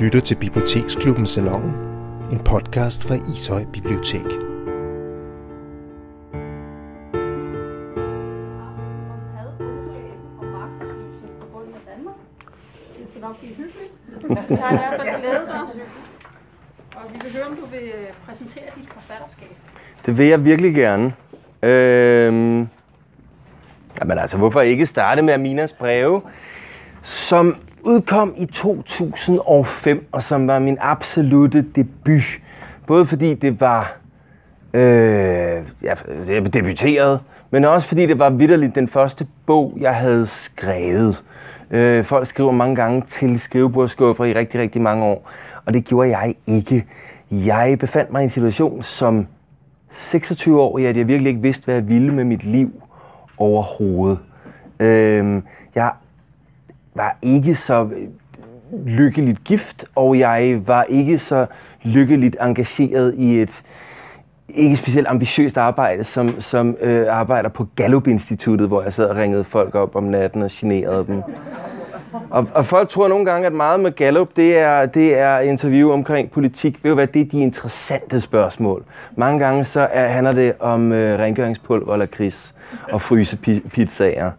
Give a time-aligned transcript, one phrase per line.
[0.00, 1.74] lytter til Biblioteksklubben Salongen,
[2.32, 4.24] en podcast fra Ishøj Bibliotek.
[4.24, 4.32] Det
[13.10, 14.50] skal nok blive hyggeligt.
[14.50, 15.70] Jeg har i hvert fald glædet os.
[16.96, 17.92] Og vi vil høre, om du vil
[18.26, 19.56] præsentere dit forfatterskab.
[20.06, 21.14] Det vil jeg virkelig gerne.
[21.62, 22.68] Øhm,
[24.00, 26.22] jamen altså, hvorfor ikke starte med Aminas breve,
[27.02, 32.24] som udkom i 2005, og som var min absolute debut.
[32.86, 33.96] Både fordi det var,
[34.74, 35.94] øh, ja,
[36.28, 37.20] jeg debuteret,
[37.50, 41.22] men også fordi det var vidderligt den første bog, jeg havde skrevet.
[41.70, 45.30] Øh, folk skriver mange gange til skrivebordsskuffer i rigtig, rigtig mange år,
[45.64, 46.84] og det gjorde jeg ikke.
[47.30, 49.26] Jeg befandt mig i en situation som
[49.92, 52.82] 26 år, at jeg virkelig ikke vidste, hvad jeg ville med mit liv
[53.38, 54.18] overhovedet.
[54.80, 55.42] Øh,
[55.74, 55.90] jeg
[56.94, 58.08] var ikke så øh,
[58.86, 61.46] lykkeligt gift, og jeg var ikke så
[61.82, 63.62] lykkeligt engageret i et
[64.48, 69.44] ikke specielt ambitiøst arbejde, som, som øh, arbejder på Gallup-instituttet, hvor jeg sad og ringede
[69.44, 71.22] folk op om natten og generede dem.
[72.30, 75.92] Og, og folk tror nogle gange, at meget med Gallup, det er, det er interview
[75.92, 76.84] omkring politik.
[76.84, 78.84] Ved jo hvad, det er de interessante spørgsmål.
[79.16, 82.54] Mange gange så er, handler det om øh, rengøringspulver eller kris
[82.92, 84.30] og frysepizzaer.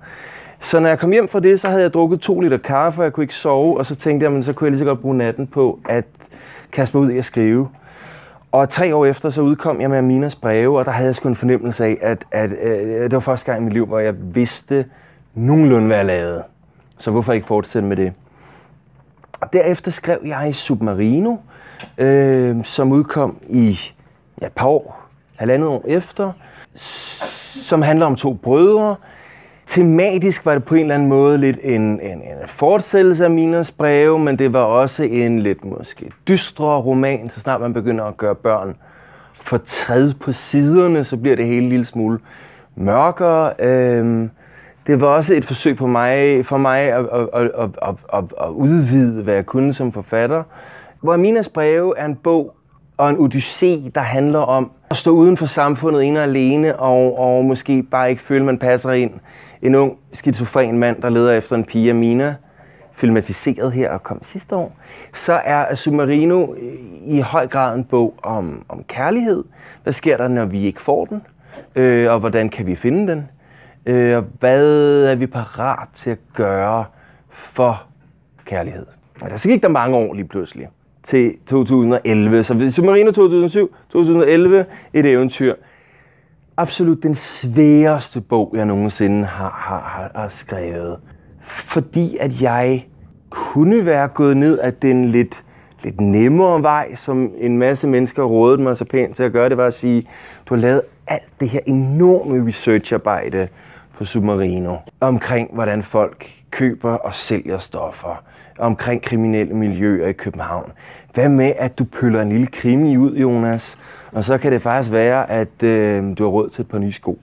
[0.66, 3.04] Så når jeg kom hjem fra det, så havde jeg drukket to liter kaffe, og
[3.04, 5.02] jeg kunne ikke sove, og så tænkte jeg, men så kunne jeg lige så godt
[5.02, 6.06] bruge natten på at
[6.72, 7.70] kaste mig ud i at skrive.
[8.52, 11.30] Og tre år efter, så udkom jeg med Aminas breve, og der havde jeg sgu
[11.30, 14.36] en fornemmelse af, at, at, at det var første gang i mit liv, hvor jeg
[14.36, 14.86] vidste
[15.34, 16.44] nogenlunde, hvad jeg lavede.
[16.98, 18.14] Så hvorfor ikke fortsætte med det?
[19.42, 21.36] Og derefter skrev jeg Submarino,
[21.98, 23.78] øh, som udkom i
[24.42, 26.32] ja, et par år, halvandet år efter,
[27.66, 28.96] som handler om to brødre.
[29.68, 33.72] Tematisk var det på en eller anden måde lidt en, en, en fortsættelse af Minas
[33.72, 38.18] breve, men det var også en lidt måske dystre roman, så snart man begynder at
[38.18, 38.76] gøre børn
[39.42, 42.20] fortræd på siderne, så bliver det hele en lille smule
[42.76, 43.54] mørkere.
[43.60, 44.30] Øhm,
[44.88, 48.50] det var også et forsøg på mig, for mig at, at, at, at, at, at
[48.50, 50.44] udvide, hvad jeg kunne som forfatter.
[51.02, 52.56] Hvor Minas breve er en bog
[52.98, 57.20] og en odyssé, der handler om at stå uden for samfundet ene og alene, og,
[57.20, 59.12] og måske bare ikke føle, man passer ind.
[59.66, 62.36] En ung skizofren mand, der leder efter en pige, Mina,
[62.94, 64.76] filmatiseret her og kom sidste år,
[65.14, 66.48] så er Submarino
[67.06, 69.44] i høj grad en bog om, om kærlighed.
[69.84, 71.22] Hvad sker der, når vi ikke får den?
[71.76, 73.30] Øh, og hvordan kan vi finde den?
[73.86, 76.86] Øh, hvad er vi parat til at gøre
[77.30, 77.84] for
[78.46, 78.86] kærlighed?
[79.22, 80.68] Og der så gik der mange år lige pludselig
[81.04, 82.44] til 2011.
[82.44, 85.56] Så Submarino 2007, 2011, et eventyr.
[86.58, 90.98] Absolut den sværeste bog, jeg nogensinde har, har, har, har skrevet.
[91.42, 92.86] Fordi at jeg
[93.30, 95.44] kunne være gået ned af den lidt,
[95.84, 99.50] lidt nemmere vej, som en masse mennesker rådede mig så pænt til at gøre.
[99.50, 100.08] Det var at sige,
[100.50, 103.48] du har lavet alt det her enorme researcharbejde
[103.98, 108.24] på Submarino omkring, hvordan folk køber og sælger stoffer,
[108.60, 110.72] omkring kriminelle miljøer i København.
[111.14, 113.78] Hvad med, at du pøller en lille krimi ud, Jonas,
[114.16, 116.94] og så kan det faktisk være, at øh, du har råd til et par nye
[116.94, 117.20] sko.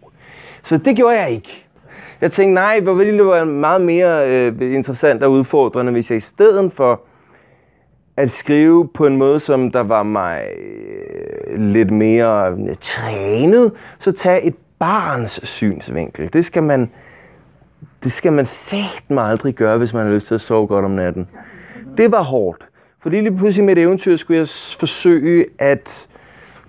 [0.65, 1.65] Så det gjorde jeg ikke.
[2.21, 6.17] Jeg tænkte, nej, hvor ville det være meget mere øh, interessant og udfordrende, hvis jeg
[6.17, 7.01] i stedet for
[8.17, 14.13] at skrive på en måde, som der var mig øh, lidt mere øh, trænet, så
[14.13, 16.33] tage et barns synsvinkel.
[16.33, 16.91] Det skal man,
[18.05, 18.47] det skal man
[19.09, 21.29] mig aldrig gøre, hvis man har lyst til at sove godt om natten.
[21.97, 22.69] Det var hårdt.
[23.03, 24.49] Fordi lige pludselig med et eventyr skulle jeg
[24.79, 26.09] forsøge at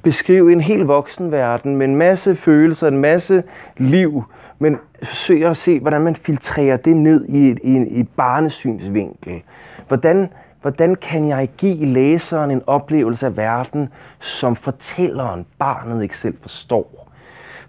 [0.04, 3.44] beskrive en helt voksen verden med en masse følelser, en masse
[3.78, 4.24] liv,
[4.60, 8.10] men forsøge at se, hvordan man filtrerer det ned i et, i et, i et
[8.10, 9.42] barnesynsvinkel.
[9.88, 10.30] Hvordan,
[10.62, 13.90] hvordan kan jeg give læseren en oplevelse af verden,
[14.20, 17.10] som fortælleren, barnet ikke selv forstår?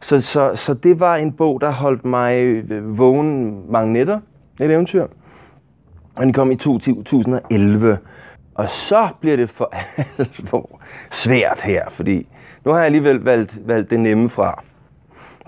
[0.00, 4.20] Så, så, så det var en bog, der holdt mig øh, vågen mange nætter.
[4.60, 5.06] Et eventyr.
[6.16, 7.98] Og den kom i 2011.
[8.54, 9.74] Og så bliver det for
[10.18, 10.80] alvor
[11.10, 12.26] svært her, fordi
[12.64, 14.62] nu har jeg alligevel valgt, valgt det nemme fra.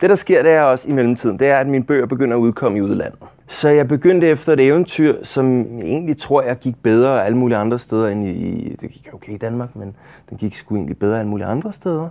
[0.00, 2.40] Det, der sker, det er også i mellemtiden, det er, at mine bøger begynder at
[2.40, 3.18] udkomme i udlandet.
[3.48, 7.78] Så jeg begyndte efter et eventyr, som egentlig tror jeg gik bedre alle mulige andre
[7.78, 8.76] steder end i...
[8.80, 9.96] Det gik okay i Danmark, men
[10.30, 12.08] den gik sgu egentlig bedre alle mulige andre steder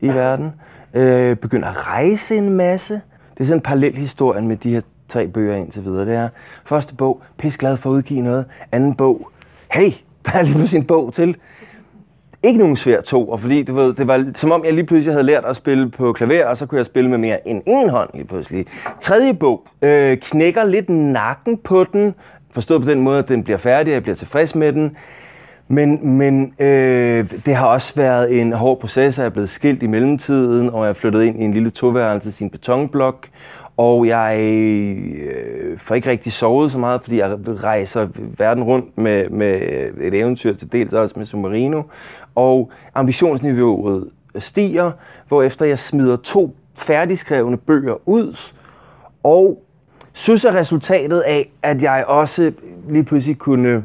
[0.00, 0.52] i verden
[0.94, 2.94] øh, begynder at rejse en masse.
[3.34, 6.06] Det er sådan en parallel historie med de her tre bøger indtil videre.
[6.06, 6.28] Det er
[6.64, 8.44] første bog, pis glad for at udgive noget.
[8.72, 9.30] Anden bog,
[9.72, 9.92] hey,
[10.26, 11.36] der er lige pludselig en bog til.
[12.44, 15.14] Ikke nogen svær to, og fordi du ved, det var som om jeg lige pludselig
[15.14, 17.90] havde lært at spille på klaver, og så kunne jeg spille med mere end en
[17.90, 18.66] hånd lige pludselig.
[19.00, 22.14] Tredje bog øh, knækker lidt nakken på den,
[22.50, 24.96] forstået på den måde, at den bliver færdig, og jeg bliver tilfreds med den.
[25.68, 29.18] Men, men øh, det har også været en hård proces.
[29.18, 32.28] Jeg er blevet skilt i mellemtiden, og jeg er flyttet ind i en lille toværelse
[32.28, 33.28] i sin betonblok.
[33.76, 38.08] Og jeg øh, får ikke rigtig sovet så meget, fordi jeg rejser
[38.38, 39.60] verden rundt med, med
[40.00, 41.82] et eventyr, til dels også med Submarino.
[42.34, 44.92] Og ambitionsniveauet stiger,
[45.28, 48.36] hvorefter jeg smider to færdigskrevne bøger ud,
[49.22, 49.62] og
[50.12, 52.52] synes er resultatet af, at jeg også
[52.88, 53.84] lige pludselig kunne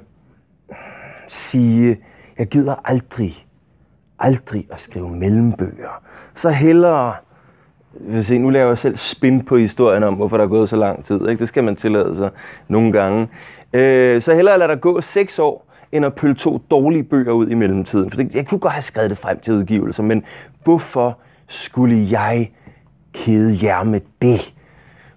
[1.27, 1.97] sige,
[2.37, 3.45] jeg gider aldrig,
[4.19, 6.03] aldrig at skrive mellembøger.
[6.35, 7.13] Så hellere,
[8.21, 11.05] se, nu laver jeg selv spin på historien om, hvorfor der er gået så lang
[11.05, 11.29] tid.
[11.29, 11.39] Ikke?
[11.39, 12.29] Det skal man tillade sig
[12.67, 13.27] nogle gange.
[13.73, 17.47] Øh, så hellere lade der gå seks år, end at pølle to dårlige bøger ud
[17.47, 18.11] i mellemtiden.
[18.11, 20.23] For jeg kunne godt have skrevet det frem til udgivelser, men
[20.63, 21.17] hvorfor
[21.47, 22.51] skulle jeg
[23.13, 24.53] kede jer med det?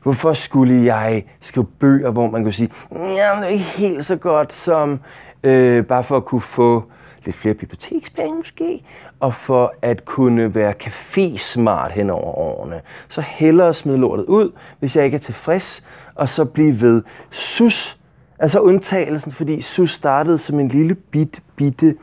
[0.03, 4.17] Hvorfor skulle jeg skrive bøger, hvor man kunne sige, ja, det er ikke helt så
[4.17, 5.01] godt som
[5.43, 6.85] øh, bare for at kunne få
[7.25, 8.85] lidt flere bibliotekspenge måske,
[9.21, 12.81] og for at kunne være café-smart hen over årene.
[13.09, 15.85] Så hellere smide lortet ud, hvis jeg ikke er tilfreds,
[16.15, 17.03] og så blive ved.
[17.31, 17.99] Sus,
[18.39, 21.97] altså undtagelsen, fordi Sus startede som en lille bit, bitte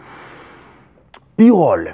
[1.37, 1.93] birolle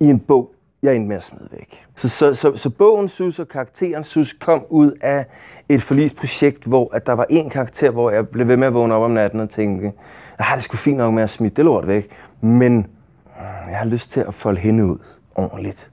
[0.00, 1.86] i en bog, jeg endte med at smide væk.
[1.96, 5.26] Så, så, så, så bogen Sus og karakteren Sus kom ud af
[5.68, 8.94] et forlisprojekt, hvor at der var en karakter, hvor jeg blev ved med at vågne
[8.94, 9.92] op om natten og tænke,
[10.38, 12.10] jeg har det sgu fint nok med at smide det lort væk,
[12.44, 14.98] men øh, jeg har lyst til at folde hende ud
[15.34, 15.90] ordentligt.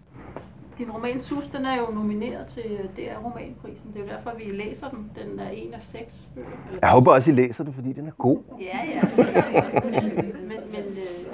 [0.78, 3.92] Din roman Sus, den er jo nomineret til DR Romanprisen.
[3.94, 5.12] Det er jo derfor, vi læser den.
[5.16, 6.48] Den er en af seks bøger.
[6.82, 8.40] Jeg håber også, I læser den, fordi den er god.
[8.60, 9.02] Ja, ja.
[9.84, 11.32] men men, øh,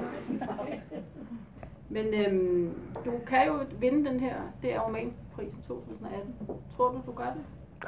[1.89, 2.71] men øhm,
[3.05, 6.33] du kan jo vinde den her DR Romanprisen 2018.
[6.75, 7.41] Tror du, du gør det?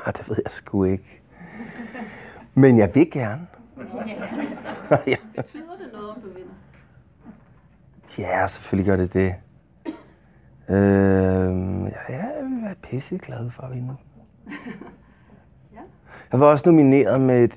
[0.05, 1.21] Ah, det ved jeg sgu ikke.
[2.53, 3.47] Men jeg vil gerne.
[5.07, 5.15] ja.
[5.35, 6.48] Betyder det noget, om du vinder?
[8.17, 9.35] Ja, selvfølgelig gør det det.
[10.69, 10.75] Øh,
[11.85, 13.95] ja, jeg vil være pisse glad for at vinde.
[15.73, 15.79] Ja.
[16.31, 17.53] Jeg var også nomineret med et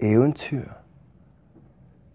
[0.00, 0.64] eventyr.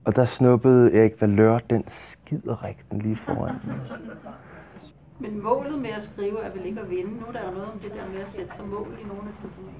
[0.05, 3.75] Og der snuppede Erik Valør den skiderigten lige foran mig.
[5.21, 7.11] Men målet med at skrive er vel ikke at vinde.
[7.11, 9.23] Nu er der jo noget om det der med at sætte sig mål i nogle
[9.23, 9.71] af dine.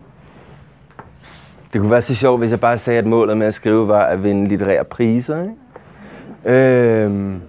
[1.73, 4.05] Det kunne være så sjovt, hvis jeg bare sagde, at målet med at skrive var
[4.05, 5.41] at vinde litterære priser.
[5.41, 5.55] Ikke?
[6.55, 7.41] Øhm.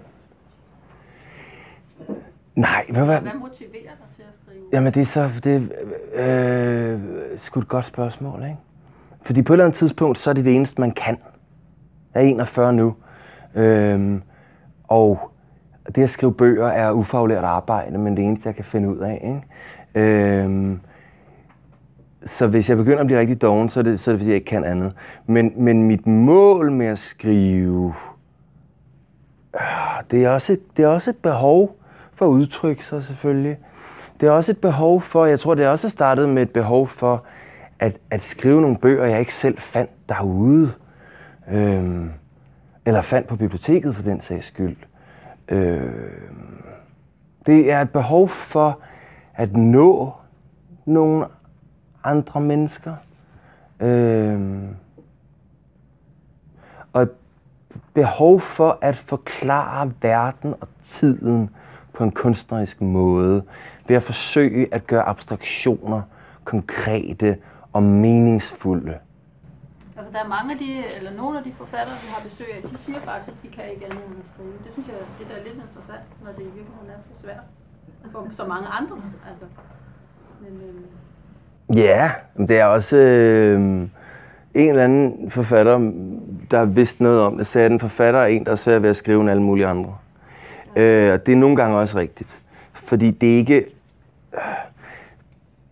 [2.61, 4.65] Nej, hvad var Hvad motiverer dig til at skrive?
[4.73, 5.71] Jamen det er så, det
[6.15, 7.01] er øh,
[7.39, 8.57] sgu et godt spørgsmål, ikke?
[9.23, 11.19] Fordi på et eller andet tidspunkt, så er det det eneste, man kan.
[12.15, 12.95] Jeg er 41 nu.
[13.55, 14.23] Øhm,
[14.85, 15.33] og
[15.95, 19.43] det at skrive bøger er ufaglært arbejde, men det eneste, jeg kan finde ud af.
[19.95, 20.09] Ikke?
[20.09, 20.81] Øhm,
[22.27, 24.31] så hvis jeg begynder at blive rigtig doven, så er det, så er det fordi,
[24.31, 24.93] jeg ikke kan andet.
[25.27, 27.95] Men, men mit mål med at skrive,
[29.55, 29.61] øh,
[30.11, 31.80] det er, også et, det er også et behov
[32.21, 33.59] for at udtrykke sig selvfølgelig.
[34.21, 36.89] Det er også et behov for, jeg tror det er også startet med et behov
[36.89, 37.25] for
[37.79, 40.73] at, at skrive nogle bøger, jeg ikke selv fandt derude.
[41.51, 42.11] Øhm,
[42.87, 44.77] eller fandt på biblioteket for den sags skyld.
[45.49, 46.63] Øhm,
[47.47, 48.79] det er et behov for
[49.35, 50.13] at nå
[50.85, 51.27] nogle
[52.05, 52.95] andre mennesker.
[53.81, 54.77] Øhm,
[56.93, 57.11] og et
[57.95, 61.51] behov for at forklare verden og tiden
[62.01, 63.43] på en kunstnerisk måde,
[63.89, 66.03] ved at forsøge at gøre abstraktioner
[66.45, 67.37] konkrete
[67.73, 68.95] og meningsfulde.
[69.97, 72.63] Altså, der er mange af de, eller nogle af de forfattere, vi har besøg af,
[72.71, 74.53] de siger faktisk, at de kan ikke andet end at skrive.
[74.65, 77.45] Det synes jeg, det der er lidt interessant, når det i virkeligheden er så svært
[78.13, 78.97] for så mange andre.
[79.31, 79.47] Altså.
[80.43, 80.87] Men, øhm,
[81.75, 83.61] Ja, men det er også øh,
[84.55, 85.79] en eller anden forfatter,
[86.51, 88.79] der har vidst noget om det, sagde, at en forfatter er en, der er svær
[88.79, 89.95] ved at skrive end alle mulige andre.
[90.77, 92.37] Øh, og det er nogle gange også rigtigt.
[92.73, 93.57] Fordi det er ikke...
[94.35, 94.41] Øh,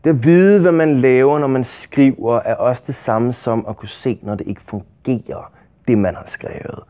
[0.05, 3.77] det at vide, hvad man laver, når man skriver, er også det samme som at
[3.77, 5.53] kunne se, når det ikke fungerer,
[5.89, 6.81] det man har skrevet.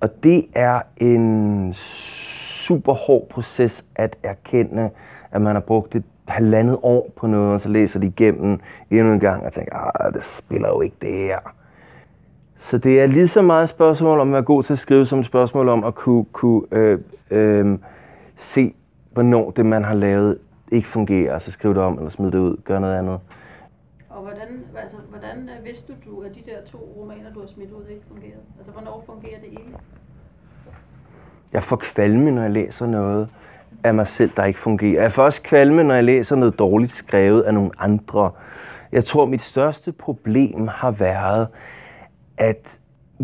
[0.00, 4.90] Og det er en super hård proces at erkende,
[5.30, 9.12] at man har brugt et halvandet år på noget, og så læser de igennem endnu
[9.12, 11.38] en gang og tænker, ah, det spiller jo ikke det her.
[12.60, 15.06] Så det er lige så meget et spørgsmål om at være god til at skrive,
[15.06, 16.98] som et spørgsmål om at kunne, kunne øh,
[17.30, 17.78] øh,
[18.36, 18.74] se,
[19.12, 20.38] hvornår det, man har lavet,
[20.72, 23.20] ikke fungerer, og så skrive det om, eller smide det ud, gøre noget andet.
[24.08, 27.70] og hvordan, altså, hvordan øh, vidste du, at de der to romaner, du har smidt
[27.70, 28.42] ud, ikke fungerede?
[28.58, 29.76] Altså, hvornår fungerer det ikke?
[31.52, 33.28] Jeg får kvalme, når jeg læser noget
[33.84, 35.02] af mig selv, der ikke fungerer.
[35.02, 38.30] Jeg får også kvalme, når jeg læser noget dårligt skrevet af nogle andre.
[38.92, 41.48] Jeg tror, mit største problem har været,
[42.40, 42.80] at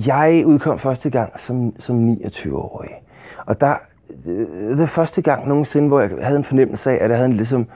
[0.07, 2.91] jeg udkom første gang som, som 29-årig.
[3.47, 3.75] Og der,
[4.27, 7.31] øh, det var første gang nogensinde, hvor jeg havde en fornemmelse af, at jeg havde
[7.31, 7.67] en, ligesom,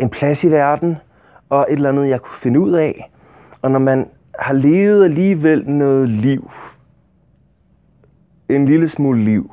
[0.00, 0.96] en plads i verden,
[1.48, 3.10] og et eller andet, jeg kunne finde ud af.
[3.62, 4.08] Og når man
[4.38, 6.50] har levet alligevel noget liv,
[8.48, 9.52] en lille smule liv,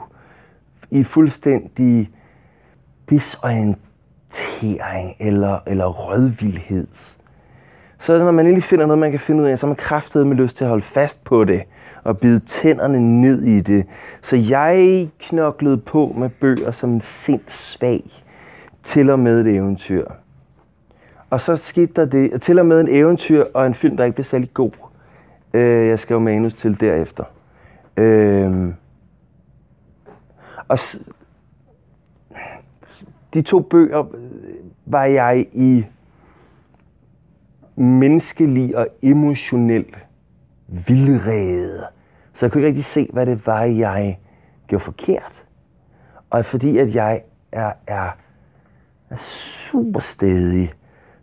[0.91, 2.11] i fuldstændig
[3.09, 6.87] disorientering eller, eller rødvildhed,
[8.03, 10.27] så når man endelig finder noget, man kan finde ud af, så er man kraftet
[10.27, 11.63] med lyst til at holde fast på det
[12.03, 13.85] og bide tænderne ned i det.
[14.21, 18.03] Så jeg knoklede på med bøger som sindssvag
[18.83, 20.05] til og med et eventyr.
[21.29, 24.15] Og så skete der det, til og med en eventyr og en film, der ikke
[24.15, 24.71] blev særlig god.
[25.53, 27.23] Øh, jeg skrev manus til derefter.
[27.97, 28.73] Øh,
[30.67, 30.77] og
[33.33, 34.05] de to bøger
[34.85, 35.85] var jeg i
[37.75, 39.85] menneskelig og emotionel
[40.67, 41.85] vildrede.
[42.33, 44.19] Så jeg kunne ikke rigtig se, hvad det var, jeg
[44.67, 45.43] gjorde forkert.
[46.29, 48.11] Og fordi at jeg er, er,
[49.09, 50.73] er super stedig,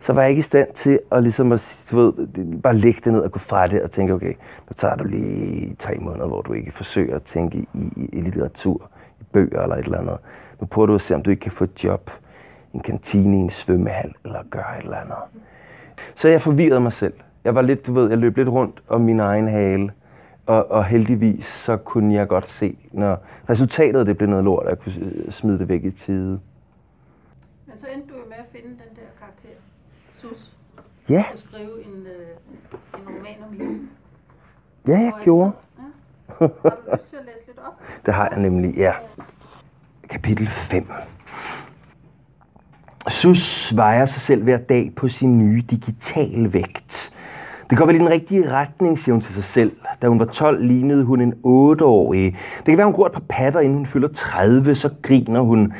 [0.00, 3.12] så var jeg ikke i stand til at, ligesom at du ved, bare lægge det
[3.12, 4.34] ned og gå fra det og tænke, okay,
[4.68, 8.20] nu tager du lige tre måneder, hvor du ikke forsøger at tænke i, i, i
[8.20, 8.90] litteratur,
[9.20, 10.18] i bøger eller et eller andet.
[10.60, 12.10] Nu prøver du at se, om du ikke kan få et job
[12.72, 15.16] i en kantine i en svømmehal eller gøre et eller andet.
[16.14, 17.12] Så jeg forvirrede mig selv.
[17.44, 19.92] Jeg var lidt, du ved, jeg løb lidt rundt om min egen hale.
[20.46, 23.18] Og, og heldigvis så kunne jeg godt se, når
[23.50, 26.40] resultatet det blev noget lort, at jeg kunne smide det væk i tide.
[27.66, 29.48] Men så endte du jo med at finde den der karakter,
[30.18, 30.52] Sus,
[31.08, 33.78] Ja, og skrive en, øh, en roman om hende.
[34.88, 35.52] ja jeg Og gjorde.
[35.78, 35.82] Ja.
[36.38, 36.52] Har du
[36.92, 37.80] lyst til at læse lidt op?
[38.06, 38.92] Det har jeg nemlig, ja.
[40.10, 40.86] Kapitel 5.
[43.08, 47.12] Sus vejer sig selv hver dag på sin nye digitale vægt.
[47.70, 49.72] Det går vel i den rigtige retning, siger hun til sig selv.
[50.02, 52.36] Da hun var 12, lignede hun en 8-årig.
[52.56, 55.72] Det kan være, hun gror et par patter, inden hun fylder 30, så griner hun.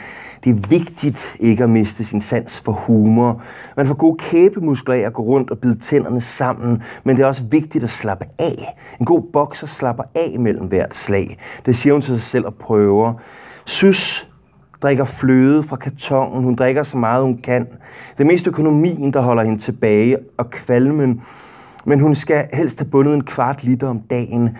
[0.45, 3.43] Det er vigtigt ikke at miste sin sans for humor.
[3.77, 7.27] Man får gode kæbemuskler af at gå rundt og bide tænderne sammen, men det er
[7.27, 8.77] også vigtigt at slappe af.
[9.01, 11.39] En god bokser slapper af mellem hvert slag.
[11.67, 13.15] Det siger hun til sig selv og prøver.
[13.67, 14.30] Søs
[14.83, 16.45] drikker fløde fra kartongen.
[16.45, 17.67] Hun drikker så meget, hun kan.
[18.13, 21.23] Det er mest økonomien, der holder hende tilbage, og kvalmen.
[21.85, 24.51] Men hun skal helst have bundet en kvart liter om dagen.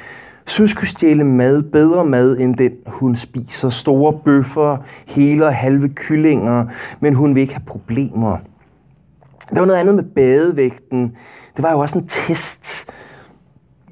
[0.47, 3.69] Søs kunne stjæle mad, bedre mad end den, hun spiser.
[3.69, 6.67] Store bøffer, hele og halve kyllinger,
[7.01, 8.39] men hun vil ikke have problemer.
[9.51, 11.17] Der var noget andet med badevægten.
[11.57, 12.93] Det var jo også en test.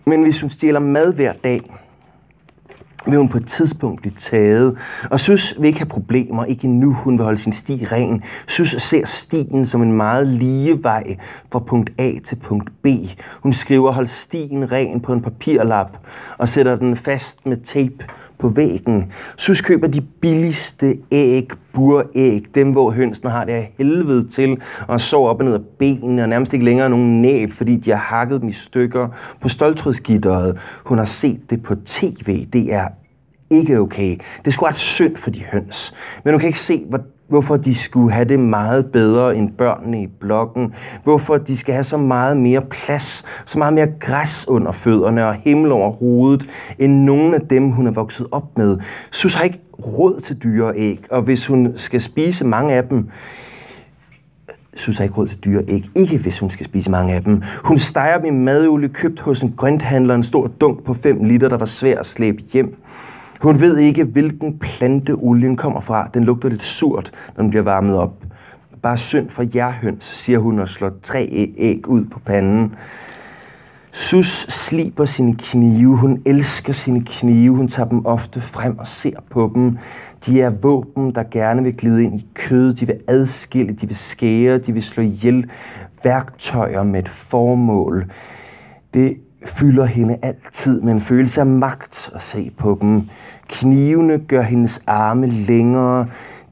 [0.04, 1.60] Men hvis hun stjæler mad hver dag,
[3.06, 4.76] vil hun på et tidspunkt blive taget.
[5.10, 8.22] Og Søs vil ikke have problemer, ikke nu hun vil holde sin sti ren.
[8.46, 11.16] Søs ser stien som en meget lige vej
[11.52, 12.86] fra punkt A til punkt B.
[13.42, 15.96] Hun skriver, hold stien ren på en papirlap
[16.38, 18.04] og sætter den fast med tape
[18.38, 19.12] på væggen.
[19.36, 25.00] Sus køber de billigste æg, buræg, dem hvor hønsene har det af helvede til, og
[25.00, 27.96] så op og ned af benene, og nærmest ikke længere nogen næb, fordi de har
[27.96, 29.08] hakket dem i stykker
[29.40, 30.58] på stoltrådsgitteret.
[30.84, 32.46] Hun har set det på tv.
[32.52, 32.88] Det er
[33.50, 34.10] ikke okay.
[34.38, 35.94] Det er sgu ret synd for de høns.
[36.24, 40.02] Men hun kan ikke se, hvor, hvorfor de skulle have det meget bedre end børnene
[40.02, 40.74] i blokken.
[41.04, 45.34] Hvorfor de skal have så meget mere plads, så meget mere græs under fødderne og
[45.34, 48.78] himmel over hovedet, end nogen af dem, hun er vokset op med.
[49.10, 53.08] Sus har ikke råd til dyre æg, og hvis hun skal spise mange af dem,
[54.76, 55.90] Sus har ikke råd til dyre æg.
[55.94, 57.42] Ikke hvis hun skal spise mange af dem.
[57.64, 61.48] Hun steger dem i madolie, købt hos en grønthandler, en stor dunk på 5 liter,
[61.48, 62.76] der var svær at slæbe hjem.
[63.40, 66.08] Hun ved ikke, hvilken plante olien kommer fra.
[66.14, 68.24] Den lugter lidt surt, når den bliver varmet op.
[68.82, 72.74] Bare synd for jærhøns, siger hun og slår tre æg ud på panden.
[73.92, 75.96] Sus sliber sine knive.
[75.96, 77.56] Hun elsker sine knive.
[77.56, 79.78] Hun tager dem ofte frem og ser på dem.
[80.26, 82.74] De er våben, der gerne vil glide ind i kød.
[82.74, 85.50] De vil adskille, de vil skære, de vil slå ihjel.
[86.04, 88.12] Værktøjer med et formål.
[88.94, 89.16] Det
[89.46, 93.02] fylder hende altid med en følelse af magt at se på dem.
[93.48, 96.06] Knivene gør hendes arme længere.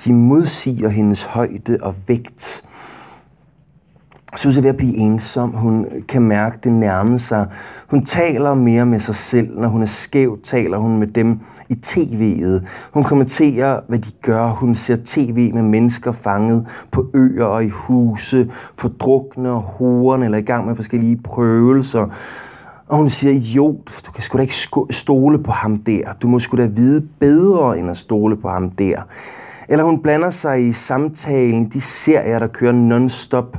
[0.05, 2.63] De modsiger hendes højde og vægt.
[4.37, 5.51] Susie er ved at blive ensom.
[5.51, 7.47] Hun kan mærke det nærme sig.
[7.87, 9.59] Hun taler mere med sig selv.
[9.61, 12.67] Når hun er skæv, taler hun med dem i tv'et.
[12.93, 14.49] Hun kommenterer, hvad de gør.
[14.49, 20.39] Hun ser tv med mennesker fanget på øer og i huse, fordrukne og horen eller
[20.39, 22.09] i gang med forskellige prøvelser.
[22.89, 24.55] Og hun siger, idiot, du kan sgu da ikke
[24.91, 26.13] stole på ham der.
[26.13, 29.03] Du må sgu da vide bedre, end at stole på ham der.
[29.69, 33.57] Eller hun blander sig i samtalen, de serier, der kører non-stop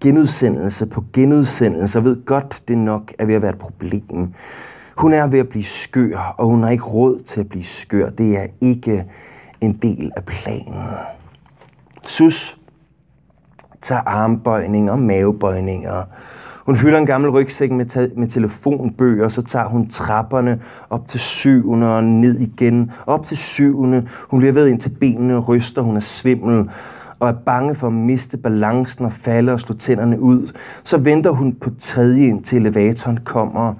[0.00, 4.34] genudsendelse på genudsendelse, og ved godt, det nok er ved at være et problem.
[4.96, 8.10] Hun er ved at blive skør, og hun har ikke råd til at blive skør.
[8.10, 9.04] Det er ikke
[9.60, 10.84] en del af planen.
[12.06, 12.58] Sus
[13.82, 16.02] tager armbøjninger mavebøjninger.
[16.64, 21.20] Hun fylder en gammel rygsæk med, te- med telefonbøger, så tager hun trapperne op til
[21.20, 22.90] syvende og ned igen.
[23.06, 24.08] Op til syvende.
[24.28, 25.82] Hun bliver ved ind til benene ryster.
[25.82, 26.70] Hun er svimmel
[27.18, 30.52] og er bange for at miste balancen og falde og slå tænderne ud.
[30.84, 33.74] Så venter hun på tredje, indtil elevatoren kommer.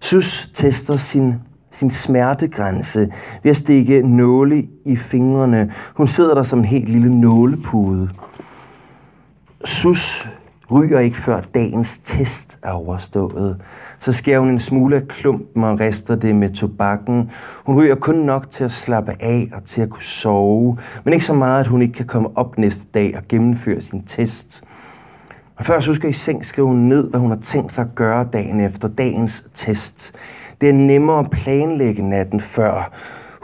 [0.00, 1.34] Sus tester sin
[1.72, 3.08] sin smertegrænse
[3.42, 5.72] ved at stikke nåle i fingrene.
[5.94, 8.08] Hun sidder der som en helt lille nålepude.
[9.64, 10.28] Sus
[10.72, 13.60] ryger ikke før dagens test er overstået.
[14.00, 17.30] Så skærer hun en smule af klumpen og rister det med tobakken.
[17.66, 21.26] Hun ryger kun nok til at slappe af og til at kunne sove, men ikke
[21.26, 24.64] så meget, at hun ikke kan komme op næste dag og gennemføre sin test.
[25.56, 27.94] Og før så skal i seng skriver hun ned, hvad hun har tænkt sig at
[27.94, 30.12] gøre dagen efter dagens test.
[30.60, 32.92] Det er nemmere at planlægge natten før.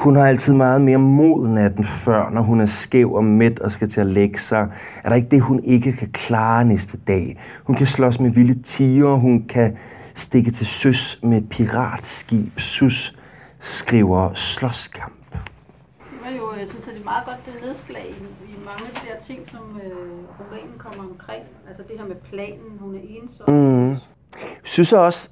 [0.00, 3.72] Hun har altid meget mere mod natten før, når hun er skæv og mæt og
[3.72, 4.68] skal til at lægge sig.
[5.04, 7.40] Er der ikke det, hun ikke kan klare næste dag?
[7.64, 9.76] Hun kan slås med vilde tiger, hun kan
[10.14, 12.60] stikke til søs med et piratskib.
[12.60, 13.18] Sus
[13.60, 15.36] skriver slåskamp.
[16.24, 19.00] Var jo, jeg synes, at det er meget godt det nedslag i, i mange af
[19.00, 19.92] de der ting, som øh,
[20.40, 21.42] romanen kommer omkring.
[21.68, 23.54] Altså det her med planen, hun er ensom.
[23.54, 23.96] Mm.
[24.62, 25.28] Synes også,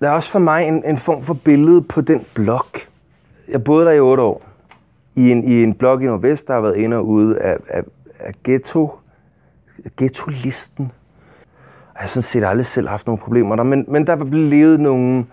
[0.00, 2.89] der er også for mig en, en form for billede på den blok.
[3.50, 4.42] Jeg boede der i otte år.
[5.14, 7.82] I en, i en blok i Nordvest, der har været inde og ude af, af,
[8.18, 8.90] af ghetto,
[9.96, 10.92] ghetto-listen.
[11.94, 14.48] Jeg har sådan set aldrig selv haft nogle problemer der, men, men der var blevet
[14.48, 15.26] levet nogle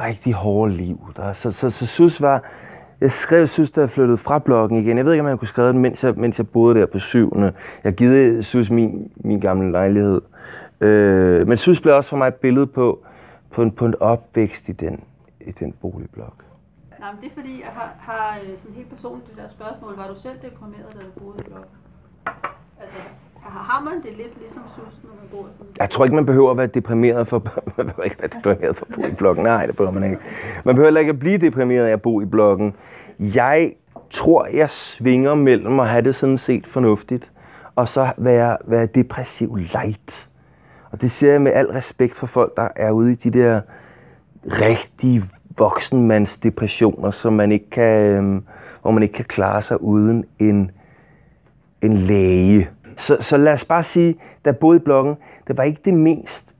[0.00, 1.00] rigtig hårde liv.
[1.16, 2.42] Der, så, så, så synes var,
[3.00, 4.96] jeg skrev, synes, da jeg flyttede fra bloggen igen.
[4.96, 6.98] Jeg ved ikke, om jeg kunne skrive den, mens jeg, mens jeg boede der på
[6.98, 7.52] syvende.
[7.84, 10.20] Jeg givet, synes, min, min gamle lejlighed.
[10.80, 13.04] Øh, men synes blev også for mig et billede på,
[13.50, 15.00] på en, på en opvækst i den,
[15.40, 16.44] i den boligblok.
[17.04, 19.96] Nej, men det er fordi, jeg har, har øh, sådan helt personligt det der spørgsmål.
[19.96, 21.70] Var du selv deprimeret, da du boede i blokken?
[22.82, 22.98] Altså,
[23.42, 25.72] har har man det lidt ligesom sus, når man bor sådan?
[25.78, 27.38] Jeg tror ikke, man behøver at være deprimeret for,
[27.76, 29.44] man behøver ikke være deprimeret for at bo i blokken.
[29.44, 30.18] Nej, det behøver man ikke.
[30.64, 32.74] Man behøver ikke at blive deprimeret af at bo i blokken.
[33.18, 33.72] Jeg
[34.10, 37.32] tror, jeg svinger mellem at have det sådan set fornuftigt,
[37.74, 40.28] og så være, være depressiv light.
[40.90, 43.60] Og det siger jeg med al respekt for folk, der er ude i de der
[44.44, 45.22] rigtige
[45.58, 48.44] voksenmandsdepressioner, som man ikke kan, øhm,
[48.82, 50.70] hvor man ikke kan klare sig uden en,
[51.82, 52.70] en læge.
[52.96, 55.94] Så, så lad os bare sige, da jeg boede i blokken, det var ikke det
[55.94, 56.54] mest,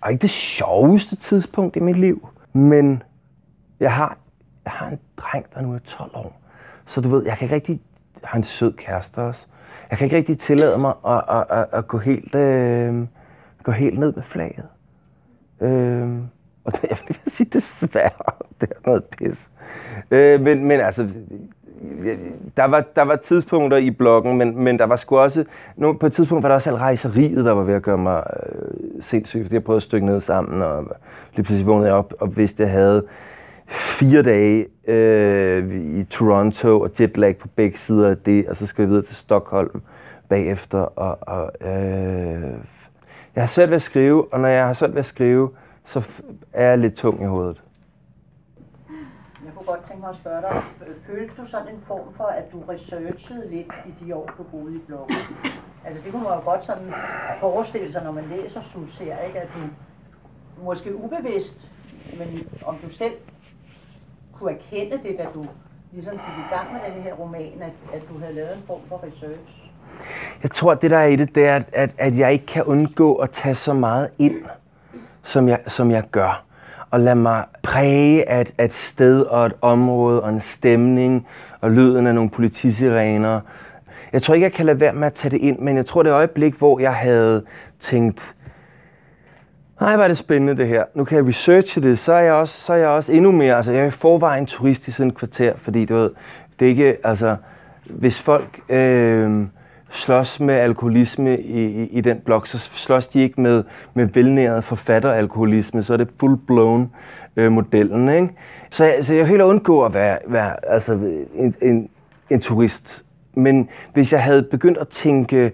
[0.00, 2.28] og ikke det sjoveste tidspunkt i mit liv.
[2.52, 3.02] Men
[3.80, 4.18] jeg har,
[4.64, 6.40] jeg har en dreng, der nu er 12 år.
[6.86, 7.80] Så du ved, jeg kan ikke rigtig,
[8.20, 9.46] jeg har en sød kæreste også.
[9.90, 13.06] Jeg kan ikke rigtig tillade mig at, at, at, at gå, helt, øh,
[13.62, 14.68] gå helt ned med flaget.
[15.60, 16.18] Øh,
[16.68, 19.50] og det, jeg vil lige sige, desværre, det er noget pis.
[20.10, 21.08] Øh, men, men altså,
[22.56, 25.44] der var, der var tidspunkter i bloggen, men, men der var sgu også,
[25.76, 28.22] nu, på et tidspunkt var der også alt rejseriet, der var ved at gøre mig
[28.36, 30.84] øh, sindssygt, fordi jeg prøvede at stykke ned sammen, og
[31.36, 33.04] lige pludselig vågnede jeg op og vidste, at jeg havde
[33.66, 38.82] fire dage øh, i Toronto og jetlag på begge sider af det, og så skal
[38.82, 39.82] jeg videre til Stockholm
[40.28, 40.78] bagefter.
[40.78, 42.52] Og, og, øh,
[43.34, 45.50] jeg har svært ved at skrive, og når jeg har svært ved at skrive,
[45.88, 46.02] så
[46.52, 47.62] er jeg lidt tung i hovedet.
[49.44, 50.50] Jeg kunne godt tænke mig at spørge dig,
[51.06, 54.76] følte du sådan en form for, at du researchede lidt i de år, du boede
[54.76, 55.16] i bloggen?
[55.84, 56.92] Altså det kunne man jo godt sådan
[57.40, 59.40] forestille sig, når man læser Sus her, ikke?
[59.40, 59.60] at du
[60.64, 61.72] måske ubevidst,
[62.18, 63.14] men om du selv
[64.32, 65.44] kunne erkende det, da du
[65.92, 68.80] ligesom gik i gang med den her roman, at, at du havde lavet en form
[68.88, 69.70] for research?
[70.42, 72.46] Jeg tror, at det der er i det, det er, at, at, at jeg ikke
[72.46, 74.44] kan undgå at tage så meget ind,
[75.28, 76.44] som jeg, som jeg gør.
[76.90, 81.26] Og lad mig præge af et, af et sted og et område og en stemning
[81.60, 83.40] og lyden af nogle politisirener.
[84.12, 86.02] Jeg tror ikke, jeg kan lade være med at tage det ind, men jeg tror,
[86.02, 87.44] det øjeblik, hvor jeg havde
[87.80, 88.34] tænkt,
[89.80, 90.84] nej, hvor er det spændende det her.
[90.94, 93.56] Nu kan jeg researche det, så er jeg også, så er jeg også endnu mere,
[93.56, 96.10] altså jeg er i forvejen turist i sådan et kvarter, fordi du ved,
[96.58, 97.36] det er ikke, altså,
[97.84, 99.46] hvis folk øh,
[99.90, 104.64] slås med alkoholisme i, i, i den blok, så slås de ikke med, med velnæret
[104.64, 106.86] forfatteralkoholisme, så er det full-blown
[107.36, 108.28] øh, modellen, ikke?
[108.70, 110.92] Så, så jeg helt undgå at være, være altså,
[111.34, 111.88] en, en,
[112.30, 113.04] en turist.
[113.34, 115.52] Men hvis jeg havde begyndt at tænke,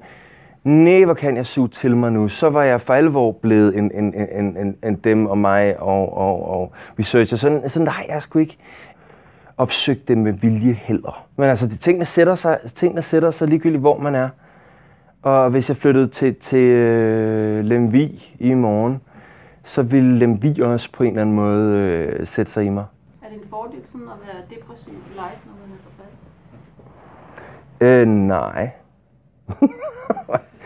[0.64, 3.90] nej, hvor kan jeg suge til mig nu, så var jeg for alvor blevet en,
[3.94, 7.36] en, en, en, en dem og mig og, og, og researcher.
[7.36, 8.58] Så, så nej, jeg skulle ikke
[9.56, 11.26] opsøgt det med vilje heller.
[11.36, 14.28] Men altså, de tingene sætter sig, tingene sætter sig ligegyldigt, hvor man er.
[15.22, 19.00] Og hvis jeg flyttede til, til øh, Lemvi i morgen,
[19.64, 22.84] så ville Lemvi også på en eller anden måde øh, sætte sig i mig.
[23.22, 26.10] Er det en fordel sådan at være depressiv live, når man er forfatter?
[27.80, 28.70] Øh, nej.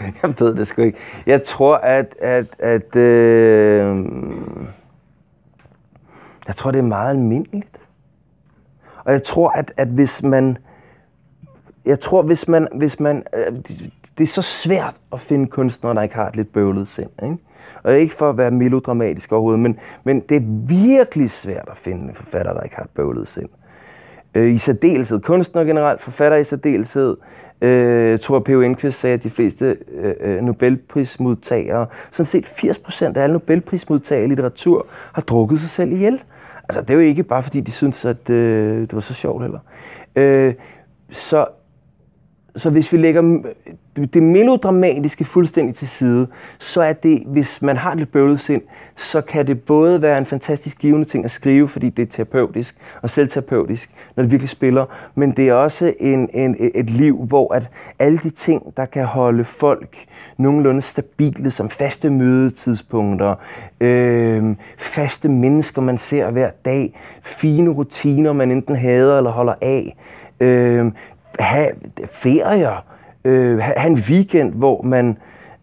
[0.22, 0.98] jeg ved det sgu ikke.
[1.26, 4.06] Jeg tror, at, at, at øh,
[6.46, 7.77] jeg tror, det er meget almindeligt.
[9.08, 10.58] Og jeg tror, at, at hvis man,
[11.84, 13.56] jeg tror, hvis man, hvis man, øh,
[14.18, 17.36] det, er så svært at finde kunstnere, der ikke har et lidt bøvlet sind, ikke?
[17.82, 22.08] Og ikke for at være melodramatisk overhovedet, men, men det er virkelig svært at finde
[22.08, 23.48] en forfatter, der ikke har et bøvlet sind.
[24.34, 27.16] Øh, I særdeleshed kunstner generelt, forfatter i særdeleshed.
[27.60, 28.60] Øh, tror, P.O.
[28.60, 34.28] Enquist sagde, at de fleste øh, øh Nobelprismodtagere, sådan set 80% af alle Nobelprismodtagere i
[34.28, 36.20] litteratur, har drukket sig selv ihjel.
[36.68, 39.42] Altså, det er jo ikke bare, fordi de synes, at øh, det var så sjovt
[39.42, 39.60] heller.
[40.16, 40.54] Øh,
[41.10, 41.46] så
[42.56, 43.42] så hvis vi lægger
[44.06, 46.26] det melodramatiske fuldstændig til side,
[46.58, 48.62] så er det, hvis man har lidt bøvlet sind,
[48.96, 52.76] så kan det både være en fantastisk givende ting at skrive, fordi det er terapeutisk
[53.02, 57.54] og selvterapeutisk, når det virkelig spiller, men det er også en, en, et liv, hvor
[57.54, 57.62] at
[57.98, 59.96] alle de ting, der kan holde folk
[60.36, 63.34] nogenlunde stabile, som faste mødetidspunkter,
[63.80, 69.96] øh, faste mennesker, man ser hver dag, fine rutiner, man enten hader eller holder af,
[70.40, 70.92] øh,
[71.38, 71.70] have
[72.10, 72.84] ferier,
[73.28, 75.18] øh, have en weekend, hvor man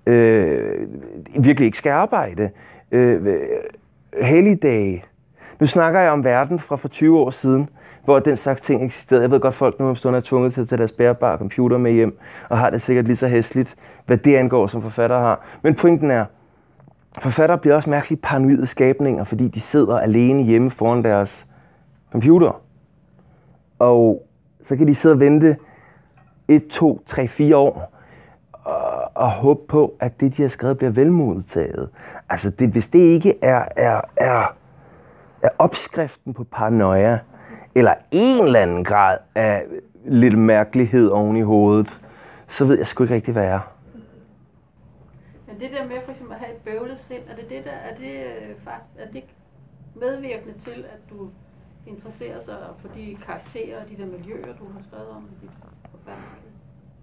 [0.06, 0.88] øh,
[1.40, 2.50] virkelig ikke skal arbejde,
[2.92, 3.38] øh,
[4.22, 5.04] helligdage.
[5.60, 7.70] Nu snakker jeg om verden fra for 20 år siden,
[8.06, 9.22] hvor den slags ting eksisterede.
[9.22, 11.78] Jeg ved godt, folk nu om stunden er tvunget til at tage deres bærbare computer
[11.78, 13.76] med hjem, og har det sikkert lige så hæsligt,
[14.06, 15.46] hvad det angår, som forfatter har.
[15.62, 16.26] Men pointen er,
[17.20, 21.48] forfattere bliver også mærkeligt paranoide skabninger, fordi de sidder alene hjemme foran deres
[22.12, 22.62] computer.
[23.80, 24.28] Og
[24.66, 25.58] så kan de sidde og vente
[26.48, 27.92] 1, 2, 3, 4 år
[28.54, 31.90] og, og håbe på, at det, de har skrevet, bliver velmodtaget.
[32.30, 34.56] Altså, det, hvis det ikke er, er, er,
[35.42, 37.20] er opskriften på paranoia,
[37.76, 39.66] eller en eller anden grad af
[40.06, 42.00] lidt mærkelighed oven i hovedet,
[42.48, 43.72] så ved jeg sgu ikke rigtig, hvad jeg er.
[45.48, 47.72] Men det der med for eksempel at have et bøvlet sind, er det, det der,
[47.72, 49.24] er det, øh, faktisk, er det
[49.96, 51.30] medvirkende til, at du
[51.88, 55.52] interesserer sig for de karakterer og de der miljøer, du har skrevet om i dit?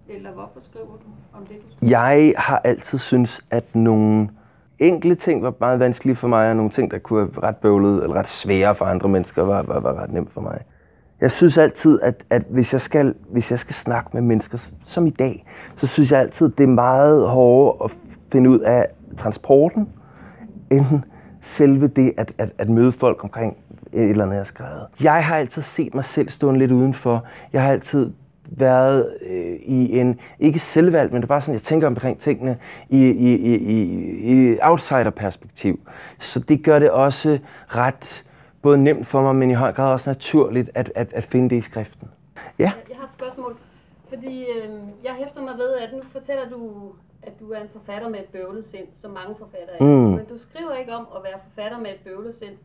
[0.07, 1.99] Eller hvorfor skriver du om det, du skriver?
[1.99, 4.29] Jeg har altid synes, at nogle
[4.79, 8.03] enkle ting var meget vanskelige for mig, og nogle ting, der kunne være ret bøvlede
[8.03, 10.61] eller ret svære for andre mennesker, var, var, var ret nemt for mig.
[11.21, 15.07] Jeg synes altid, at, at hvis, jeg skal, hvis jeg skal snakke med mennesker, som
[15.07, 17.91] i dag, så synes jeg altid, det er meget hårdere at
[18.31, 18.87] finde ud af
[19.17, 19.89] transporten,
[20.71, 20.85] end
[21.41, 23.57] selve det at, at, at møde folk omkring
[23.93, 24.87] et eller andet, jeg har skrevet.
[25.03, 27.25] Jeg har altid set mig selv stående lidt udenfor.
[27.53, 28.11] Jeg har altid
[28.45, 32.57] været øh, i en, ikke selvvalgt, men det er bare sådan, jeg tænker omkring tingene
[32.89, 35.79] i, i, i, i, i outsider-perspektiv.
[36.19, 38.25] Så det gør det også ret
[38.61, 41.55] både nemt for mig, men i høj grad også naturligt at, at, at finde det
[41.55, 42.07] i skriften.
[42.59, 42.71] Ja.
[42.89, 43.55] Jeg har et spørgsmål,
[44.09, 44.69] fordi øh,
[45.03, 46.91] jeg hæfter mig ved, at nu fortæller du,
[47.23, 49.83] at du er en forfatter med et bøvlet sind, som mange forfattere er.
[49.83, 50.15] Mm.
[50.17, 52.57] Men du skriver ikke om at være forfatter med et bøvlet sind,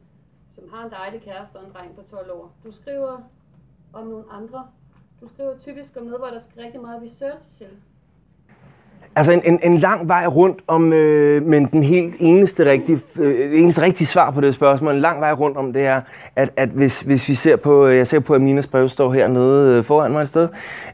[0.54, 2.52] som har en dejlig kæreste og en dreng på 12 år.
[2.64, 3.18] Du skriver
[3.92, 4.66] om nogle andre.
[5.20, 7.66] Du skriver typisk om noget, hvor der skal rigtig meget research til.
[9.16, 13.60] Altså en, en, en lang vej rundt om, øh, men den helt eneste rigtige, øh,
[13.62, 16.00] eneste rigtige svar på det spørgsmål, en lang vej rundt om det er,
[16.36, 19.12] at, at hvis, hvis vi ser på, øh, jeg ser på, at Minas brev står
[19.12, 20.48] hernede øh, foran mig et sted.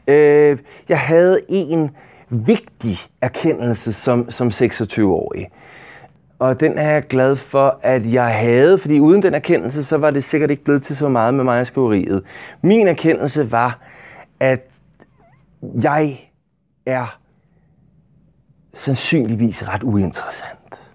[0.07, 0.57] Øh,
[0.89, 1.89] jeg havde en
[2.29, 5.49] vigtig erkendelse som, som 26-årig.
[6.39, 10.11] Og den er jeg glad for, at jeg havde, fordi uden den erkendelse, så var
[10.11, 12.23] det sikkert ikke blevet til så meget med mig og skriveriet.
[12.61, 13.79] Min erkendelse var,
[14.39, 14.79] at
[15.81, 16.31] jeg
[16.85, 17.19] er
[18.73, 20.91] sandsynligvis ret uinteressant.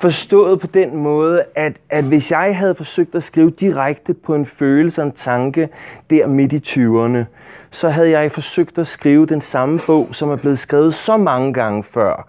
[0.00, 4.46] Forstået på den måde, at, at hvis jeg havde forsøgt at skrive direkte på en
[4.46, 5.68] følelse og en tanke
[6.10, 7.24] der midt i 20'erne,
[7.70, 11.52] så havde jeg forsøgt at skrive den samme bog, som er blevet skrevet så mange
[11.52, 12.28] gange før.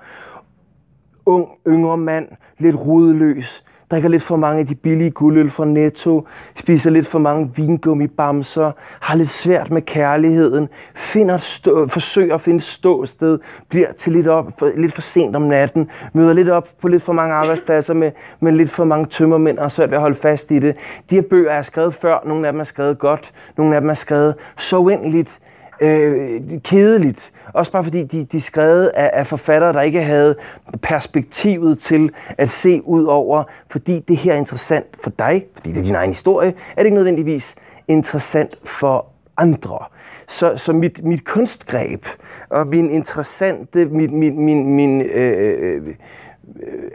[1.25, 6.27] Ung, yngre mand, lidt rodløs, drikker lidt for mange af de billige guldøl fra Netto,
[6.55, 12.61] spiser lidt for mange vingummibamser, har lidt svært med kærligheden, finder stå, forsøger at finde
[12.61, 16.87] ståsted, bliver til lidt, op, for, lidt for sent om natten, møder lidt op på
[16.87, 20.15] lidt for mange arbejdspladser med, med lidt for mange tømmermænd og svært ved at holde
[20.15, 20.75] fast i det.
[21.09, 23.89] De her bøger er skrevet før, nogle af dem er skrevet godt, nogle af dem
[23.89, 25.39] er skrevet så uendeligt
[25.79, 27.31] øh, kedeligt.
[27.53, 30.35] Også bare fordi de, de er skrevet af, af forfattere, der ikke havde
[30.81, 35.79] perspektivet til at se ud over, fordi det her er interessant for dig, fordi det
[35.79, 37.55] er din egen historie, er det ikke nødvendigvis
[37.87, 39.05] interessant for
[39.37, 39.79] andre.
[40.27, 42.05] Så, så mit, mit kunstgreb
[42.49, 45.95] og min interessante, min, min, min, min, øh, øh,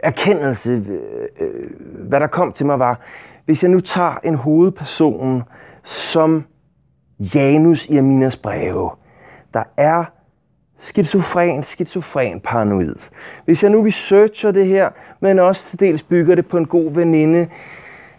[0.03, 1.69] erkendelse, øh, øh,
[2.07, 2.99] hvad der kom til mig var,
[3.45, 5.43] hvis jeg nu tager en hovedperson
[5.83, 6.43] som
[7.19, 8.89] Janus i Aminas breve,
[9.53, 10.03] der er
[10.79, 12.95] skizofren, skizofren paranoid.
[13.45, 16.91] Hvis jeg nu researcher det her, men også til dels bygger det på en god
[16.91, 17.47] veninde,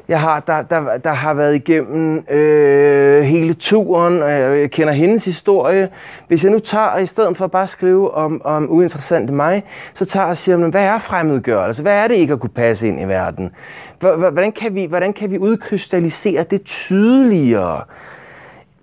[0.08, 5.24] jeg har, der, der, der har været igennem øh, hele turen, og jeg kender hendes
[5.24, 5.88] historie.
[6.28, 10.04] Hvis jeg nu tager, i stedet for bare at skrive om, om uinteressante mig, så
[10.04, 11.82] tager jeg og siger, hvad er fremmedgørelse?
[11.82, 13.50] Hvad er det ikke at kunne passe ind i verden?
[13.98, 17.82] Hvordan kan vi, hvordan kan vi udkrystallisere det tydeligere?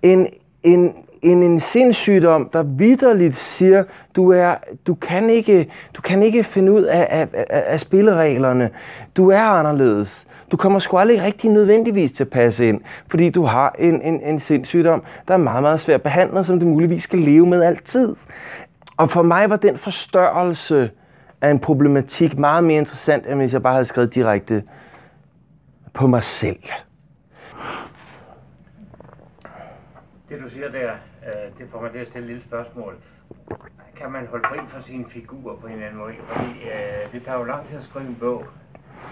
[0.02, 0.26] En,
[0.62, 3.84] en, en, en sindssygdom, der vidderligt siger,
[4.16, 4.54] du, er,
[4.86, 8.70] du, kan ikke, du kan ikke finde ud af, af, af, af spillereglerne.
[9.16, 10.26] Du er anderledes.
[10.52, 12.80] Du kommer sgu aldrig rigtig nødvendigvis til at passe ind,
[13.10, 16.66] fordi du har en, en, en sindssygdom, der er meget, meget svært behandlet, som du
[16.66, 18.14] muligvis skal leve med altid.
[18.96, 20.90] Og for mig var den forstørrelse
[21.40, 24.62] af en problematik meget mere interessant, end hvis jeg bare havde skrevet direkte
[25.94, 26.58] på mig selv.
[30.28, 30.90] Det du siger der,
[31.26, 32.94] øh, det får mig til at stille et lille spørgsmål.
[33.96, 36.12] Kan man holde fri fra sine figurer på en eller anden måde?
[36.26, 38.44] Fordi øh, det tager jo lang tid at skrive en bog.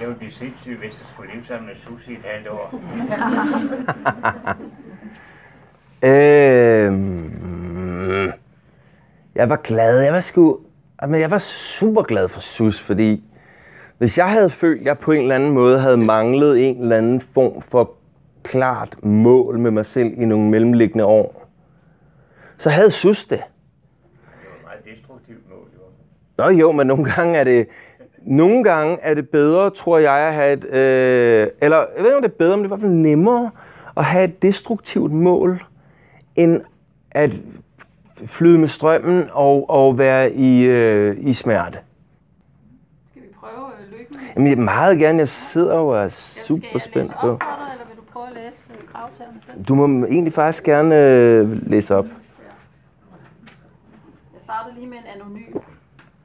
[0.00, 2.74] Jeg ville blive sindssyg, hvis jeg skulle leve sammen med Susie et halvt år.
[6.87, 8.33] øhm,
[9.35, 10.00] jeg var glad.
[10.00, 10.61] Jeg var sgu...
[11.09, 13.24] Men jeg var super glad for Sus, fordi
[13.98, 16.96] hvis jeg havde følt, at jeg på en eller anden måde havde manglet en eller
[16.96, 17.96] anden form for
[18.47, 21.49] klart mål med mig selv i nogle mellemliggende år,
[22.59, 23.31] så havde Sus det.
[23.31, 23.39] Det
[24.65, 26.45] var et meget destruktivt mål, jo.
[26.45, 27.69] Nå jo, men nogle gange er det,
[28.23, 32.17] nogle gange er det bedre, tror jeg, at have et, øh, eller jeg ved ikke,
[32.17, 33.51] om det er bedre, men det er i hvert fald nemmere
[33.97, 35.65] at have et destruktivt mål,
[36.37, 36.61] end
[37.11, 37.31] at
[38.27, 41.79] flyde med strømmen og, og være i, øh, i smerte.
[43.11, 43.67] Skal vi prøve
[43.99, 44.17] lykken?
[44.37, 45.19] Jamen, jeg meget gerne.
[45.19, 47.31] Jeg sidder jo og er super spændt på.
[47.31, 49.46] op for dig, eller vil du prøve at læse øh, kravtagerne selv?
[49.69, 52.05] Du må egentlig faktisk gerne øh, læse op.
[52.05, 52.12] Jeg
[54.45, 55.53] starter lige med en anonym.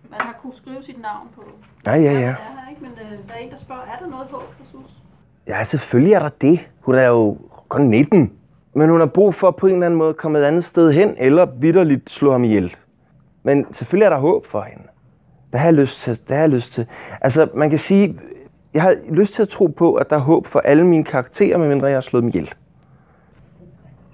[0.09, 1.41] Man har kunnet skrive sit navn på.
[1.85, 2.19] Ja, ja, ja.
[2.19, 2.81] Er her, ikke?
[2.81, 4.91] Men øh, der er en, der spørger, er der noget håb for Sus?
[5.47, 6.59] Ja, selvfølgelig er der det.
[6.79, 8.31] Hun er jo kun 19.
[8.73, 10.91] Men hun har brug for på en eller anden måde at komme et andet sted
[10.91, 12.75] hen, eller vidderligt slå ham ihjel.
[13.43, 14.83] Men selvfølgelig er der håb for hende.
[15.51, 16.19] Det har jeg lyst til.
[16.27, 16.85] Det har jeg lyst til.
[17.21, 18.19] Altså, man kan sige,
[18.73, 21.57] jeg har lyst til at tro på, at der er håb for alle mine karakterer,
[21.57, 22.53] medmindre jeg har slået dem ihjel.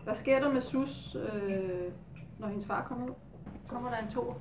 [0.08, 1.60] Hvad sker der med Sus, øh,
[2.40, 3.14] når hendes far kommer ud?
[3.68, 4.34] Kommer der en to?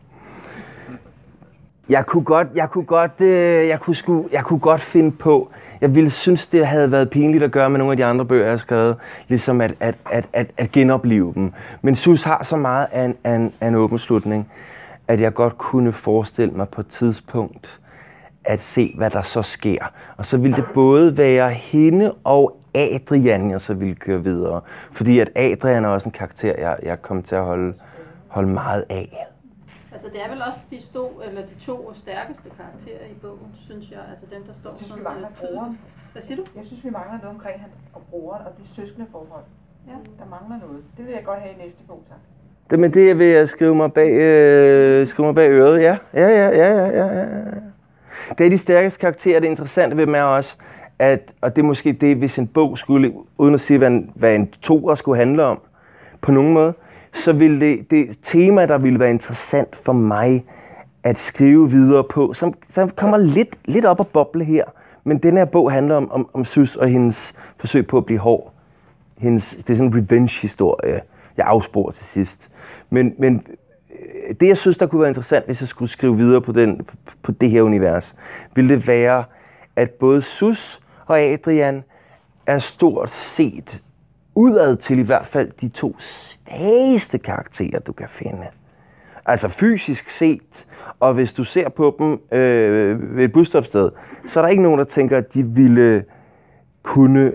[1.89, 5.51] Jeg kunne godt, jeg kunne godt, øh, jeg kunne, sku, jeg kunne godt finde på,
[5.81, 8.43] jeg ville synes, det havde været pinligt at gøre med nogle af de andre bøger,
[8.43, 8.97] jeg har skrevet,
[9.29, 11.53] ligesom at, at, at, at, at genopleve dem.
[11.83, 14.53] Men Sus har så meget af en, af, en, af en åben slutning,
[15.09, 17.81] at jeg godt kunne forestille mig på et tidspunkt
[18.45, 19.85] at se, hvad der så sker.
[20.17, 24.61] Og så ville det både være hende og Adrian, jeg så ville køre videre.
[24.93, 27.75] Fordi at Adrian er også en karakter, jeg, jeg kommer til at holde,
[28.29, 29.27] holde meget af.
[29.93, 33.91] Altså det er vel også de, sto, eller de to stærkeste karakterer i bogen, synes
[33.91, 34.01] jeg.
[34.11, 35.79] Altså dem, der står Jeg synes, vi sådan mangler øh, broren.
[36.13, 36.45] Hvad siger du?
[36.57, 39.45] Jeg synes, vi mangler noget omkring hans og broren og de søskende forhold.
[39.91, 39.97] Ja.
[40.21, 40.83] Der mangler noget.
[40.97, 42.19] Det vil jeg godt have i næste bog, tak.
[42.71, 45.97] Det, men det vil jeg skrive mig bag, øh, skrive mig bag øret, ja.
[46.15, 47.25] Ja, ja, ja, ja, ja, ja.
[48.39, 49.41] Det er de stærkeste karakterer.
[49.41, 50.57] Det interessante ved dem er også,
[50.99, 54.11] at, og det er måske det, hvis en bog skulle, uden at sige, hvad en,
[54.15, 55.61] hvad en toer skulle handle om,
[56.21, 56.75] på nogen måde,
[57.15, 60.45] så ville det, det tema, der ville være interessant for mig
[61.03, 64.65] at skrive videre på, som, som kommer lidt, lidt op og boble her,
[65.05, 68.19] men den her bog handler om, om, om Sus og hendes forsøg på at blive
[68.19, 68.53] hård.
[69.19, 71.01] Hendes, det er sådan en revenge-historie.
[71.37, 72.51] Jeg afsporer til sidst.
[72.91, 73.47] Men, men
[73.91, 76.85] øh, det, jeg synes, der kunne være interessant, hvis jeg skulle skrive videre på, den,
[76.85, 78.15] på, på det her univers,
[78.55, 79.25] ville det være,
[79.77, 81.85] at både Sus og Adrian
[82.47, 83.83] er stort set
[84.35, 88.47] udad til i hvert fald de to svageste karakterer, du kan finde.
[89.27, 90.67] Altså fysisk set,
[91.01, 93.91] og hvis du ser på dem øh, ved et busstopsted,
[94.27, 96.05] så er der ikke nogen, der tænker, at de ville
[96.83, 97.33] kunne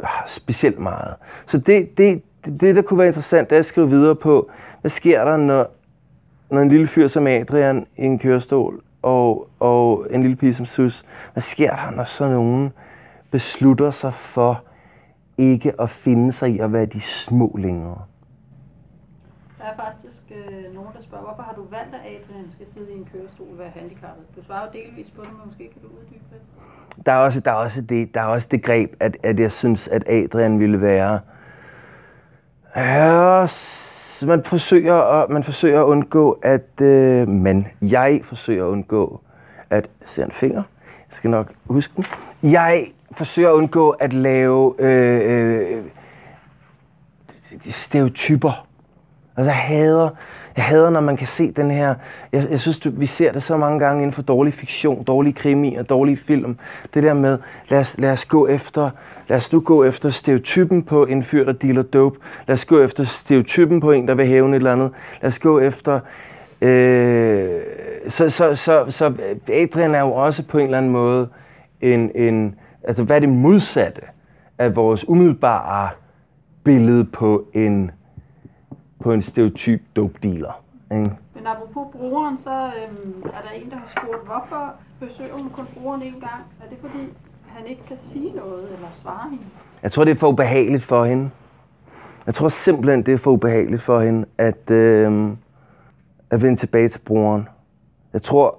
[0.00, 1.14] øh, specielt meget.
[1.46, 4.50] Så det, det, det, det, der kunne være interessant, det er at skrive videre på,
[4.80, 5.70] hvad sker der, når,
[6.50, 10.66] når en lille fyr som Adrian i en kørestol, og, og en lille pige som
[10.66, 12.72] Sus, hvad sker der, når så nogen
[13.34, 14.62] beslutter sig for
[15.38, 18.02] ikke at finde sig i at være de små længere?
[19.58, 22.92] Der er faktisk øh, nogen, der spørger, hvorfor har du valgt, at Adrian skal sidde
[22.92, 24.24] i en kørestol og være handicappet?
[24.36, 26.40] Du svarer jo delvis på det, men måske kan du uddybe det.
[27.06, 29.52] Der er også, der er også, det, der er også det greb, at, at jeg
[29.52, 31.20] synes, at Adrian ville være...
[32.76, 33.46] Ja,
[34.26, 36.80] man forsøger at, man forsøger at undgå, at...
[36.82, 39.20] Øh, men jeg forsøger at undgå,
[39.70, 39.88] at...
[40.04, 40.62] Se en finger.
[41.10, 42.04] Jeg skal nok huske den.
[42.42, 45.82] Jeg forsøger at undgå at lave øh, øh,
[47.70, 48.66] stereotyper.
[49.36, 50.10] Altså jeg hader,
[50.56, 51.94] jeg hader, når man kan se den her...
[52.32, 55.74] Jeg, jeg synes, vi ser det så mange gange inden for dårlig fiktion, dårlig krimi
[55.74, 56.56] og dårlig film.
[56.94, 58.90] Det der med, lad os, lad os gå efter...
[59.28, 62.18] Lad os nu gå efter stereotypen på en fyr, der dealer dope.
[62.46, 64.90] Lad os gå efter stereotypen på en, der vil hæve et eller andet.
[65.22, 66.00] Lad os gå efter...
[66.60, 67.60] Øh,
[68.08, 71.28] så, så, så, så øh, Adrian er jo også på en eller anden måde
[71.80, 72.54] en, en...
[72.84, 74.02] Altså, hvad er det modsatte
[74.58, 75.90] af vores umiddelbare
[76.64, 77.90] billede på en
[79.00, 80.62] på en stereotyp dope dealer.
[80.92, 81.10] Ikke?
[81.34, 85.66] Men apropos brugeren, så øhm, er der en, der har spurgt, hvorfor besøger hun kun
[85.74, 86.42] brugeren en gang?
[86.64, 87.12] Er det fordi,
[87.46, 89.44] han ikke kan sige noget eller svare hende?
[89.82, 91.30] Jeg tror, det er for ubehageligt for hende.
[92.26, 95.30] Jeg tror simpelthen, det er for ubehageligt for hende, at, øh,
[96.30, 97.48] at vende tilbage til brugeren.
[98.12, 98.58] Jeg tror,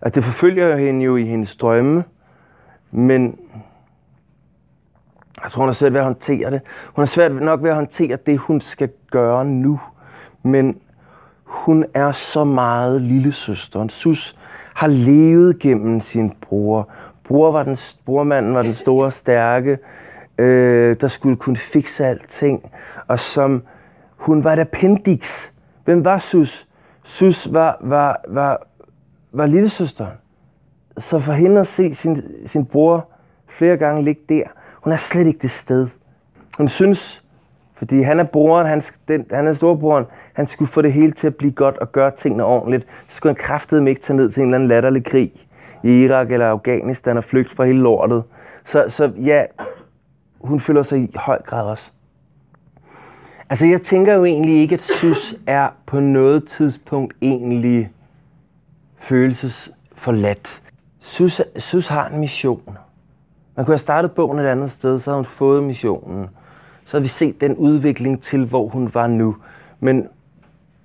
[0.00, 2.04] at det forfølger hende jo i hendes drømme,
[2.90, 3.38] men
[5.42, 6.60] jeg tror, hun har svært ved at håndtere det.
[6.94, 9.80] Hun har svært nok ved at håndtere det, hun skal gøre nu.
[10.42, 10.78] Men
[11.44, 13.88] hun er så meget lillesøster.
[13.88, 14.36] Sus
[14.74, 16.88] har levet gennem sin bror.
[17.24, 19.78] Bror var den, brormanden var den store, stærke,
[20.38, 22.72] øh, der skulle kunne fikse alting.
[23.08, 23.62] Og som
[24.16, 25.50] hun var et appendix.
[25.84, 26.68] Hvem var Sus?
[27.04, 28.66] Sus var, var, var,
[29.32, 30.19] var lillesøsteren.
[31.00, 33.08] Så for hende at se sin, sin bror
[33.48, 34.42] flere gange ligge der,
[34.80, 35.88] hun er slet ikke det sted.
[36.58, 37.24] Hun synes,
[37.74, 41.26] fordi han er broren, han, den, han er storebroren, han skulle få det hele til
[41.26, 42.86] at blive godt og gøre tingene ordentligt.
[43.08, 45.32] Så skulle han kraftedeme ikke tage ned til en eller anden latterlig krig
[45.82, 48.22] i Irak eller Afghanistan og flygte fra hele lortet.
[48.64, 49.44] Så, så ja,
[50.40, 51.90] hun føler sig i høj grad også.
[53.50, 57.90] Altså jeg tænker jo egentlig ikke, at Sus er på noget tidspunkt egentlig
[58.98, 60.59] følelsesforladt.
[61.10, 62.78] Sus, Sus har en mission.
[63.56, 66.28] Man kunne have startet bogen et andet sted, så havde hun fået missionen.
[66.84, 69.36] Så har vi set den udvikling til, hvor hun var nu.
[69.80, 70.08] Men,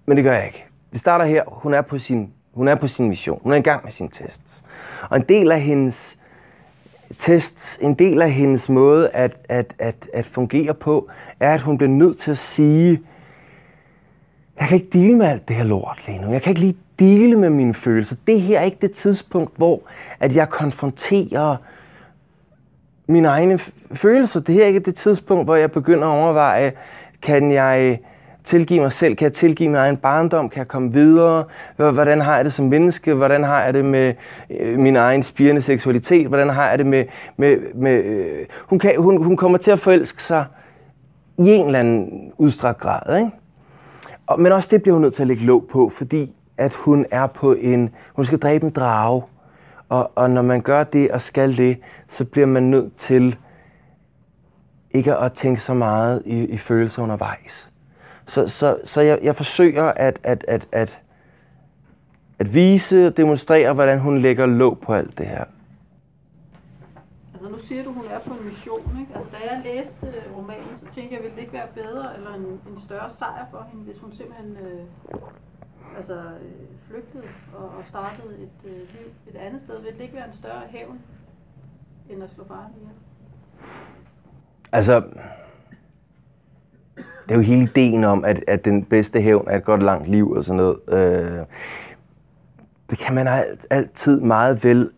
[0.05, 0.65] men det gør jeg ikke.
[0.91, 1.43] Vi starter her.
[1.47, 3.39] Hun er på sin, hun er på sin mission.
[3.43, 4.63] Hun er i gang med sin tests.
[5.09, 6.17] Og en del af hendes
[7.17, 11.09] tests, en del af hendes måde at, at, at, at fungere på,
[11.39, 13.01] er, at hun bliver nødt til at sige,
[14.59, 16.31] jeg kan ikke dele med alt det her lort lige nu.
[16.31, 18.15] Jeg kan ikke lige dele med mine følelser.
[18.27, 19.81] Det her er ikke det tidspunkt, hvor
[20.19, 21.55] at jeg konfronterer
[23.07, 23.59] mine egne
[23.93, 24.39] følelser.
[24.39, 26.71] Det her er ikke det tidspunkt, hvor jeg begynder at overveje,
[27.21, 27.99] kan jeg
[28.43, 29.15] tilgive mig selv?
[29.15, 30.49] Kan jeg tilgive min egen barndom?
[30.49, 31.43] Kan jeg komme videre?
[31.75, 33.13] Hvordan har jeg det som menneske?
[33.13, 34.13] Hvordan har jeg det med
[34.59, 36.27] øh, min egen spirende seksualitet?
[36.27, 37.05] Hvordan har jeg det med...
[37.37, 40.45] med, med øh, hun, kan, hun, hun kommer til at forelske sig
[41.37, 43.17] i en eller anden udstrakt grad.
[43.17, 43.31] Ikke?
[44.27, 47.05] Og, men også det bliver hun nødt til at lægge låg på, fordi at hun
[47.11, 47.95] er på en...
[48.13, 49.23] Hun skal dræbe en drage.
[49.89, 51.77] Og, og når man gør det og skal det,
[52.09, 53.35] så bliver man nødt til
[54.91, 57.71] ikke at tænke så meget i, i følelser undervejs.
[58.27, 60.99] Så, så, så jeg, jeg forsøger at, at, at, at,
[62.39, 65.43] at vise og demonstrere, hvordan hun lægger låg på alt det her.
[67.33, 69.13] Altså nu siger du, hun er på en mission, ikke?
[69.15, 72.33] Altså da jeg læste øh, romanen, så tænkte jeg, ville det ikke være bedre eller
[72.33, 74.85] en, en større sejr for hende, hvis hun simpelthen øh,
[75.97, 77.23] altså, øh, flygtede
[77.57, 79.81] og, og startede et øh, liv et andet sted?
[79.81, 80.99] Vil det ikke være en større hævn,
[82.09, 82.91] end at slå faren ihjel?
[84.71, 85.03] Altså,
[86.95, 90.09] det er jo hele ideen om, at, at den bedste hævn er et godt langt
[90.09, 90.77] liv og sådan noget.
[90.87, 91.45] Øh,
[92.89, 94.89] det kan man alt, altid meget vel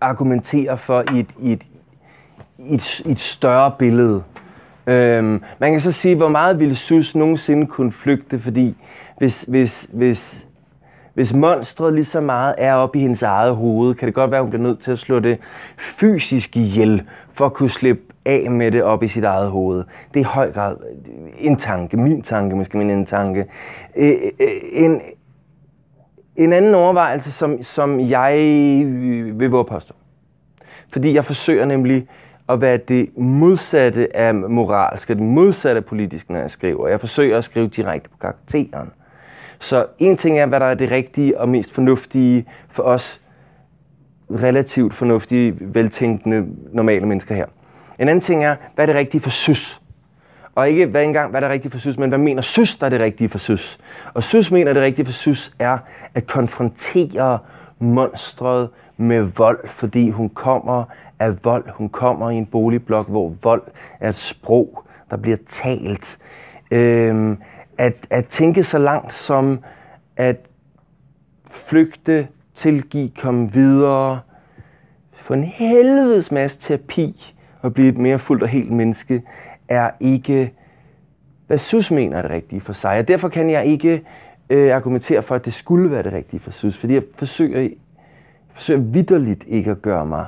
[0.00, 1.62] argumentere for i et, i et,
[2.58, 4.22] i et, i et større billede.
[4.86, 8.76] Øhm, man kan så sige, hvor meget ville Sus nogensinde kunne flygte, fordi
[9.18, 10.46] hvis, hvis, hvis,
[11.14, 14.38] hvis monstret lige så meget er oppe i hendes eget hoved, kan det godt være,
[14.38, 15.38] at hun bliver nødt til at slå det
[15.78, 17.02] fysisk ihjel,
[17.32, 19.84] for at kunne slippe af med det op i sit eget hoved.
[20.14, 20.76] Det er i høj grad
[21.38, 23.46] en tanke, min tanke, måske min en tanke.
[23.96, 25.00] Øh, øh, en,
[26.36, 28.34] en anden overvejelse, som, som jeg
[29.34, 29.94] vil våge påstå.
[30.92, 32.08] Fordi jeg forsøger nemlig
[32.48, 36.88] at være det modsatte af moralsk, det modsatte af politisk, når jeg skriver.
[36.88, 38.90] Jeg forsøger at skrive direkte på karakteren.
[39.60, 43.20] Så en ting er, hvad der er det rigtige og mest fornuftige for os
[44.30, 47.46] relativt fornuftige, veltænkende, normale mennesker her.
[47.98, 49.80] En anden ting er, hvad er det rigtige for søs?
[50.54, 52.86] Og ikke hvad engang, hvad er det rigtige for søs, men hvad mener søs, der
[52.86, 53.78] er det rigtige for søs?
[54.14, 55.78] Og søs mener, at det rigtige for søs er
[56.14, 57.38] at konfrontere
[57.78, 60.84] monstret med vold, fordi hun kommer
[61.18, 61.64] af vold.
[61.70, 63.62] Hun kommer i en boligblok, hvor vold
[64.00, 66.18] er et sprog, der bliver talt.
[66.70, 67.38] Øhm,
[67.78, 69.58] at, at tænke så langt som
[70.16, 70.36] at
[71.50, 74.20] flygte tilgive, komme videre,
[75.12, 79.22] få en helvedes masse terapi og blive et mere fuldt og helt menneske,
[79.68, 80.52] er ikke,
[81.46, 82.98] hvad Sus mener er det rigtige for sig.
[82.98, 84.04] Og derfor kan jeg ikke
[84.50, 87.72] øh, argumentere for, at det skulle være det rigtige for Sus, fordi jeg forsøger, jeg
[88.52, 90.26] forsøger vidderligt ikke at gøre mig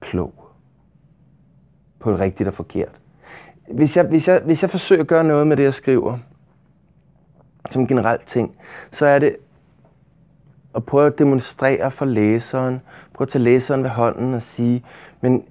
[0.00, 0.34] klog
[1.98, 3.00] på det rigtigt og forkert.
[3.68, 6.18] Hvis jeg, hvis, jeg, hvis jeg forsøger at gøre noget med det, jeg skriver,
[7.70, 8.56] som en generelt ting,
[8.90, 9.36] så er det
[10.74, 12.80] at prøve at demonstrere for læseren,
[13.14, 14.84] prøve at tage læseren ved hånden og sige,
[15.20, 15.42] men,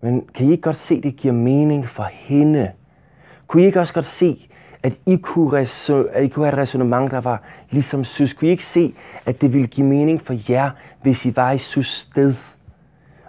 [0.00, 2.72] men kan I ikke godt se, at det giver mening for hende?
[3.46, 4.48] Kunne I ikke også godt se,
[4.82, 8.32] at I kunne, reso- at I kunne have et resonemang, der var ligesom Sus?
[8.32, 8.94] Kunne I ikke se,
[9.26, 10.70] at det ville give mening for jer,
[11.02, 12.34] hvis I var i Sus sted?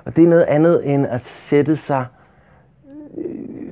[0.05, 2.05] Og det er noget andet end at sætte sig
[3.17, 3.62] øh,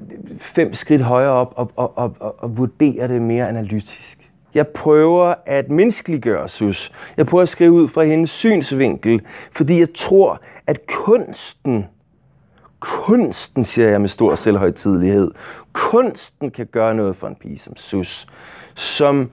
[0.41, 4.17] fem skridt højere op og, og, og, og, og vurdere det mere analytisk.
[4.53, 6.91] Jeg prøver at menneskeliggøre Sus.
[7.17, 9.21] Jeg prøver at skrive ud fra hendes synsvinkel,
[9.51, 11.85] fordi jeg tror, at kunsten,
[12.79, 15.31] kunsten, siger jeg med stor selvhøjtidlighed,
[15.73, 18.27] kunsten kan gøre noget for en pige som Sus,
[18.75, 19.31] som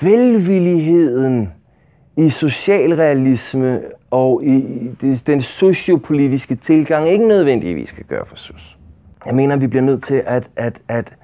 [0.00, 1.52] velvilligheden
[2.16, 4.88] i socialrealisme og i
[5.26, 8.71] den sociopolitiske tilgang ikke nødvendigvis kan gøre for Sus.
[9.26, 11.14] Jeg mener, at vi bliver nødt til at, at, at,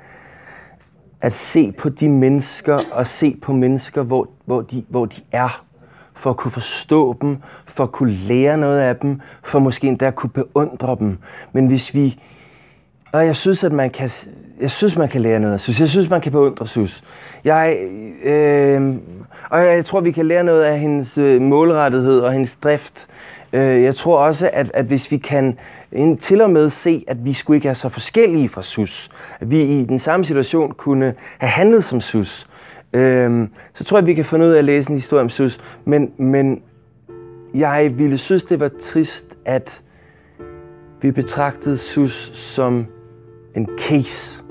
[1.21, 5.65] at se på de mennesker og se på mennesker, hvor, hvor, de, hvor de er,
[6.15, 7.37] for at kunne forstå dem,
[7.67, 11.19] for at kunne lære noget af dem, for måske endda at kunne beundre dem.
[11.53, 12.21] Men hvis vi...
[13.13, 14.11] Og jeg synes, at man kan,
[14.61, 15.81] jeg synes, man kan lære noget af Sus.
[15.81, 17.05] Jeg synes, man kan beundre Sus.
[17.45, 17.79] Jeg,
[18.23, 18.95] øh,
[19.51, 23.07] og jeg tror, vi kan lære noget af hendes øh, målrettighed og hendes drift.
[23.53, 25.59] Øh, jeg tror også, at, at hvis vi kan
[26.21, 29.11] til og med se, at vi skulle ikke er så forskellige fra Sus,
[29.41, 32.49] at vi i den samme situation kunne have handlet som Sus,
[32.93, 35.29] Øhm, så tror jeg, at vi kan finde ud af at læse en historie om
[35.29, 35.61] Sus.
[35.85, 36.63] Men, men
[37.55, 39.83] jeg ville synes, det var trist, at
[41.01, 42.87] vi betragtede Sus som
[43.55, 44.43] en case.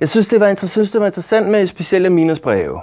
[0.00, 2.80] Jeg synes, det var interessant, det var interessant med specielt Aminas breve.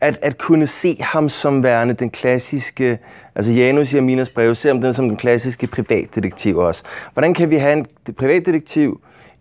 [0.00, 2.98] At, at kunne se ham som værende den klassiske,
[3.34, 6.82] altså Janus i Aminas breve, se ham den som den klassiske privatdetektiv også.
[7.12, 9.00] Hvordan kan vi have en privatdetektiv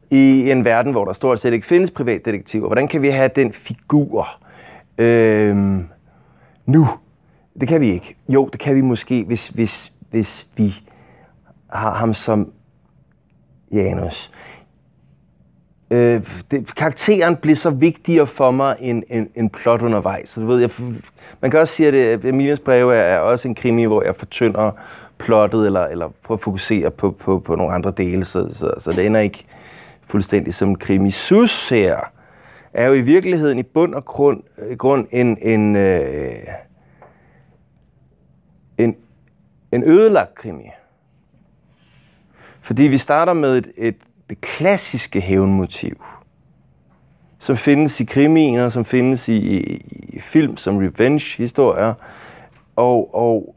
[0.09, 2.67] i en verden, hvor der stort set ikke findes privatdetektiver?
[2.67, 4.27] Hvordan kan vi have den figur
[4.97, 5.57] øh,
[6.65, 6.87] nu?
[7.59, 8.15] Det kan vi ikke.
[8.29, 10.75] Jo, det kan vi måske, hvis, hvis, hvis vi
[11.69, 12.51] har ham som
[13.71, 14.31] Janus.
[15.91, 16.21] Øh,
[16.51, 20.29] det, karakteren bliver så vigtigere for mig end, end, end plot undervejs.
[20.29, 20.69] Så du ved, jeg,
[21.41, 24.15] man kan også sige, at øh, Emilias breve er, er også en krimi, hvor jeg
[24.15, 24.71] fortynder
[25.17, 28.91] plottet, eller, eller prøver at fokusere på, på, på nogle andre dele, så, så, så
[28.91, 29.45] det ender ikke
[30.07, 31.11] fuldstændig som en krimi.
[31.11, 31.99] Sus her
[32.73, 36.47] er jo i virkeligheden i bund og grund, øh, grund en, en, øh,
[38.77, 38.95] en,
[39.71, 40.69] en ødelagt krimi.
[42.61, 43.95] Fordi vi starter med et, et,
[44.29, 46.03] det klassiske hævnmotiv,
[47.39, 49.75] som findes i krimier, som findes i, i,
[50.09, 51.93] i film som revenge-historier,
[52.75, 53.55] og, og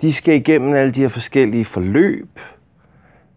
[0.00, 2.40] de skal igennem alle de her forskellige forløb.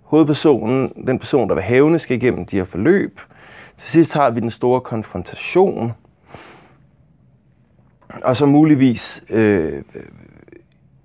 [0.03, 3.20] Hovedpersonen, den person, der vil hævne, skal igennem de her forløb.
[3.78, 5.91] Til sidst har vi den store konfrontation,
[8.24, 9.84] og så muligvis øh,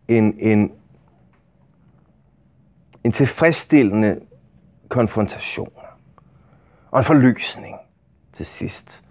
[0.08, 0.72] en, en
[3.04, 4.20] en tilfredsstillende
[4.92, 5.72] konfrontation
[6.90, 7.76] og en forløsning
[8.32, 9.02] til sidst.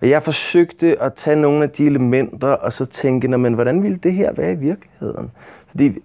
[0.00, 3.96] Og jeg forsøgte at tage nogle af de elementer og så tænke, men hvordan ville
[3.96, 5.30] det her være i virkeligheden?
[5.68, 5.98] Fordi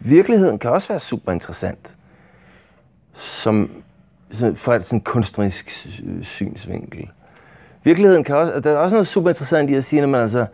[0.00, 1.94] virkeligheden kan også være super interessant
[3.14, 3.70] som,
[4.54, 5.88] fra et sådan kunstnerisk
[6.22, 7.08] synsvinkel.
[7.84, 10.46] Virkeligheden kan også, der er også noget super interessant i at sige, at man altså,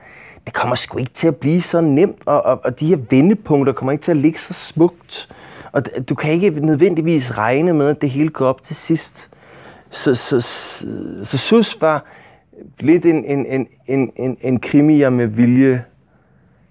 [0.45, 3.73] det kommer sgu ikke til at blive så nemt, og, og, og de her vendepunkter
[3.73, 5.29] kommer ikke til at ligge så smukt.
[5.77, 9.31] Og du kan ikke nødvendigvis regne med, at det hele går op til sidst.
[9.91, 10.87] Så, så, så,
[11.25, 12.05] så Sus var
[12.81, 15.85] lidt en, en, en, en, en, en krimi, jeg med vilje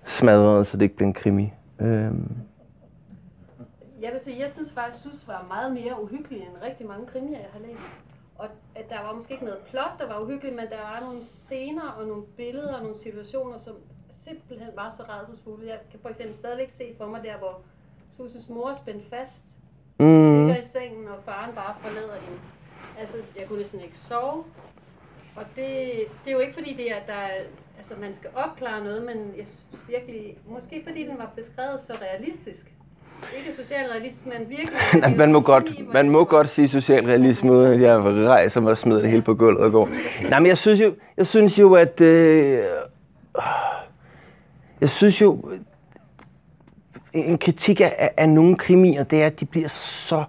[0.06, 1.54] smadrede, så det ikke blev en krimi.
[1.82, 2.32] Øhm,
[4.02, 7.40] Jeg vil sige, jeg synes faktisk, Sus var meget mere uhyggelig end rigtig mange krimier,
[7.40, 7.90] jeg har læst.
[8.38, 11.22] Og at der var måske ikke noget plot, der var uhyggeligt, men der var nogle
[11.24, 13.74] scener og nogle billeder og nogle situationer, som
[14.28, 15.68] simpelthen var så rædselsfulde.
[15.68, 17.62] Jeg kan for eksempel stadigvæk se for mig der, hvor
[18.18, 19.42] Suses mor er spændt fast,
[20.00, 22.40] mm, ligger i sengen, og faren bare forlader hende.
[23.00, 24.44] Altså, jeg kunne næsten ikke sove.
[25.36, 25.68] Og det,
[26.24, 27.38] det er jo ikke fordi, det er, der er,
[27.78, 31.94] altså, man skal opklare noget, men jeg synes virkelig, måske fordi den var beskrevet så
[32.02, 32.72] realistisk.
[33.38, 34.80] Ikke socialrealistisk, men virkelig...
[35.02, 38.78] Nej, man må godt, man må godt sige socialrealisme, uden at jeg rejser mig og
[38.78, 39.90] smider det hele på gulvet og går.
[40.30, 42.02] Nej, men jeg synes jo, jeg synes jo at...
[42.02, 42.64] Øh,
[44.82, 45.52] jeg synes jo,
[47.16, 50.24] en kritik af, af, nogle krimier, det er, at de bliver så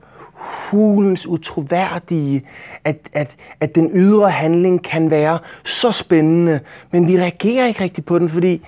[0.70, 2.42] hulens utroværdige,
[2.84, 6.60] at, at, at den ydre handling kan være så spændende,
[6.90, 8.66] men vi reagerer ikke rigtigt på den, fordi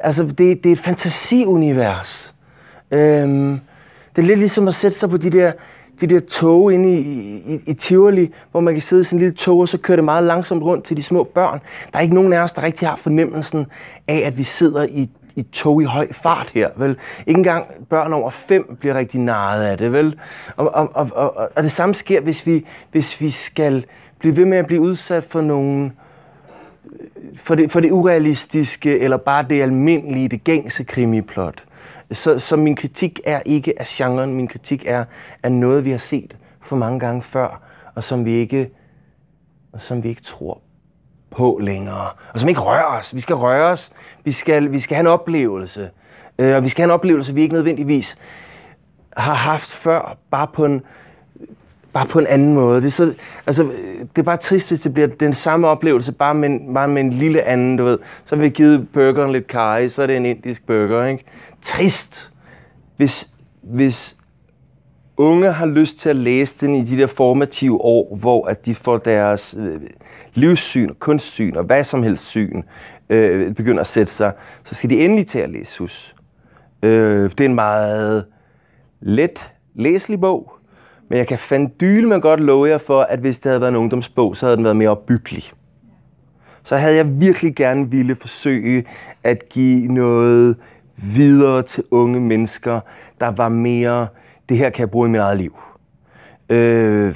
[0.00, 2.34] altså, det, det er et fantasiunivers.
[2.90, 3.60] Øhm,
[4.16, 5.52] det er lidt ligesom at sætte sig på de der,
[6.00, 7.00] de der tog inde i,
[7.54, 10.04] i, i Tivoli, hvor man kan sidde i sin lille tog, og så kører det
[10.04, 11.60] meget langsomt rundt til de små børn.
[11.92, 13.66] Der er ikke nogen af os, der rigtig har fornemmelsen
[14.08, 16.96] af, at vi sidder i i tog i høj fart her, vel?
[17.26, 20.20] Ikke engang børn over fem bliver rigtig narret af det, vel?
[20.56, 23.84] Og, og, og, og, og det samme sker, hvis vi, hvis vi skal
[24.18, 25.92] blive ved med at blive udsat for nogle
[27.36, 31.64] for det, for det urealistiske, eller bare det almindelige, det gængse krimiplot.
[32.12, 35.04] Så, så min kritik er ikke af genren, min kritik er
[35.42, 37.62] af noget, vi har set for mange gange før,
[37.94, 38.70] og som vi ikke,
[39.72, 40.60] og som vi ikke tror
[41.30, 43.14] på længere, og som ikke rører os.
[43.14, 43.92] Vi skal røre os,
[44.24, 45.90] vi skal, vi skal have en oplevelse,
[46.38, 48.18] øh, og vi skal have en oplevelse, vi ikke nødvendigvis
[49.16, 50.82] har haft før, bare på en,
[51.92, 52.80] bare på en anden måde.
[52.80, 53.14] Det er, så,
[53.46, 53.62] altså,
[54.00, 57.02] det er bare trist, hvis det bliver den samme oplevelse, bare med, en, bare med
[57.02, 57.98] en lille anden, du ved.
[58.24, 61.24] Så har vi givet burgeren lidt kaj, så er det en indisk burger, ikke?
[61.62, 62.30] Trist,
[62.96, 63.28] hvis,
[63.62, 64.16] hvis
[65.20, 68.74] unge har lyst til at læse den i de der formative år, hvor at de
[68.74, 69.80] får deres øh,
[70.34, 72.62] livssyn, kunstsyn og hvad som helst syn
[73.10, 74.32] øh, begynder at sætte sig,
[74.64, 76.14] så skal de endelig til at læse Hus.
[76.82, 78.24] Øh, det er en meget
[79.00, 80.52] let læselig bog,
[81.08, 83.76] men jeg kan fandyle med godt love jer for, at hvis det havde været en
[83.76, 85.44] ungdomsbog, så havde den været mere opbyggelig.
[86.64, 88.84] Så havde jeg virkelig gerne ville forsøge
[89.24, 90.56] at give noget
[90.96, 92.80] videre til unge mennesker,
[93.20, 94.06] der var mere,
[94.50, 95.56] det her kan jeg bruge i mit eget liv.
[96.48, 97.14] Øh,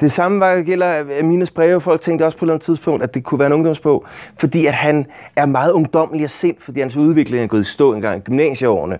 [0.00, 1.80] det samme var, gælder Aminas breve.
[1.80, 4.04] Folk tænkte også på et eller andet tidspunkt, at det kunne være en ungdomsbog,
[4.36, 7.94] fordi at han er meget ungdommelig og sind, fordi hans udvikling er gået i stå
[7.94, 8.98] engang i gymnasieårene.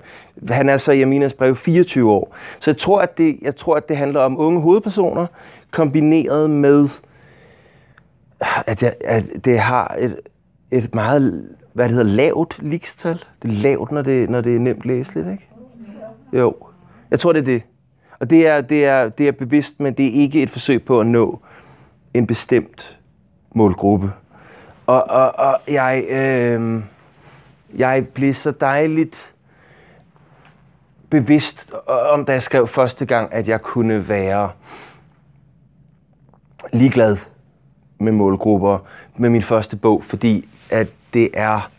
[0.48, 2.36] Han er så i Aminas breve 24 år.
[2.60, 5.26] Så jeg tror, at det, jeg tror, at det handler om unge hovedpersoner,
[5.70, 6.88] kombineret med,
[8.66, 10.20] at, jeg, at det har et,
[10.70, 13.24] et meget, hvad det hedder, lavt likstal.
[13.42, 15.48] Det er lavt, når det, når det er nemt læseligt, ikke?
[16.32, 16.54] Jo.
[17.14, 17.62] Jeg tror, det er det.
[18.20, 21.00] Og det er, det, er, det er bevidst, men det er ikke et forsøg på
[21.00, 21.40] at nå
[22.14, 22.98] en bestemt
[23.52, 24.12] målgruppe.
[24.86, 26.82] Og, og, og jeg, øh,
[27.76, 29.34] jeg blev så dejligt
[31.10, 34.50] bevidst om, da jeg skrev første gang, at jeg kunne være
[36.72, 37.16] ligeglad
[37.98, 38.78] med målgrupper
[39.16, 41.70] med min første bog, fordi at det er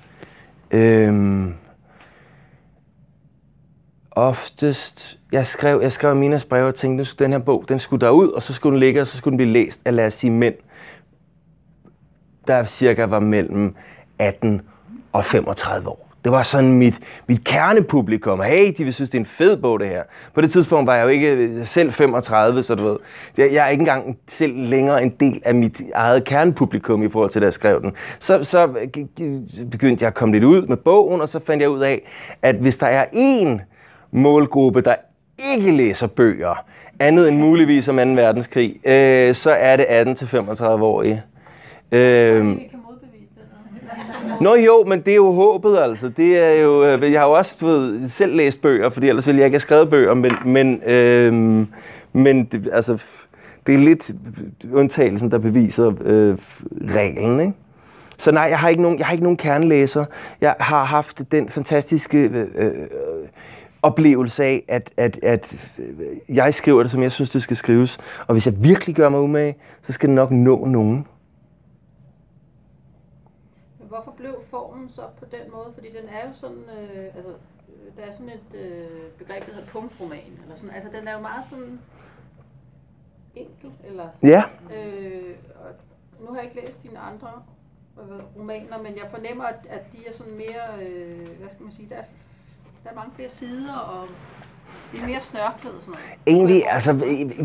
[0.72, 1.46] øh,
[4.16, 8.06] oftest, jeg skrev, jeg skrev Minas brev og tænkte, at den her bog, den skulle
[8.06, 10.14] derud, og så skulle den ligge, og så skulle den blive læst af, lad os
[10.14, 10.56] sige, mænd,
[12.48, 13.76] der cirka var mellem
[14.20, 14.62] 18
[15.14, 16.06] og 35 år.
[16.24, 18.42] Det var sådan mit, mit kernepublikum.
[18.42, 20.04] Hey, de vil synes, det er en fed bog, det her.
[20.34, 22.98] På det tidspunkt var jeg jo ikke selv 35, så du ved.
[23.38, 27.32] Jeg, jeg er ikke engang selv længere en del af mit eget kernepublikum i forhold
[27.32, 27.94] til, da jeg skrev den.
[28.20, 28.68] Så, så
[29.72, 32.02] begyndte jeg at komme lidt ud med bogen, og så fandt jeg ud af,
[32.42, 33.75] at hvis der er én
[34.12, 34.96] målgruppe, der
[35.56, 36.66] ikke læser bøger,
[37.00, 38.02] andet end muligvis om 2.
[38.02, 41.24] verdenskrig, øh, så er det 18-35-årige.
[41.92, 42.76] Øh, kan det.
[44.42, 46.10] Nå jo, men det er jo håbet altså.
[46.10, 49.28] Det er jo, øh, jeg har jo også du ved, selv læst bøger, fordi ellers
[49.28, 51.34] ville jeg ikke have skrevet bøger, men, men, øh,
[52.14, 52.98] men det, altså,
[53.68, 54.12] det er lidt
[54.74, 56.38] undtagelsen, der beviser øh,
[56.96, 57.40] reglen.
[57.40, 57.54] Ikke?
[58.18, 60.06] Så nej, jeg har, ikke nogen, jeg har ikke nogen kernelæser.
[60.42, 62.72] Jeg har haft den fantastiske øh, øh,
[63.86, 65.56] oplevelse af, at, at, at
[66.30, 67.98] jeg skriver det, som jeg synes, det skal skrives.
[68.28, 71.08] Og hvis jeg virkelig gør mig umage, så skal det nok nå nogen.
[73.80, 75.70] Men hvorfor blev formen så på den måde?
[75.74, 77.32] Fordi den er jo sådan, øh, altså,
[77.70, 80.76] øh, der er sådan et øh, begreb, der hedder punktroman, eller sådan.
[80.76, 81.80] Altså, den er jo meget sådan
[83.36, 84.08] enkel, eller...
[84.24, 84.44] Ja,
[84.76, 85.72] Øh, og
[86.20, 87.32] nu har jeg ikke læst dine andre
[88.02, 91.74] øh, romaner, men jeg fornemmer, at, at de er sådan mere, øh, hvad skal man
[91.74, 92.04] sige, der er,
[92.86, 94.08] der er mange flere sider, og
[94.92, 95.94] det er mere snørklet og sådan
[96.26, 96.38] noget.
[96.38, 96.92] Egentlig, altså,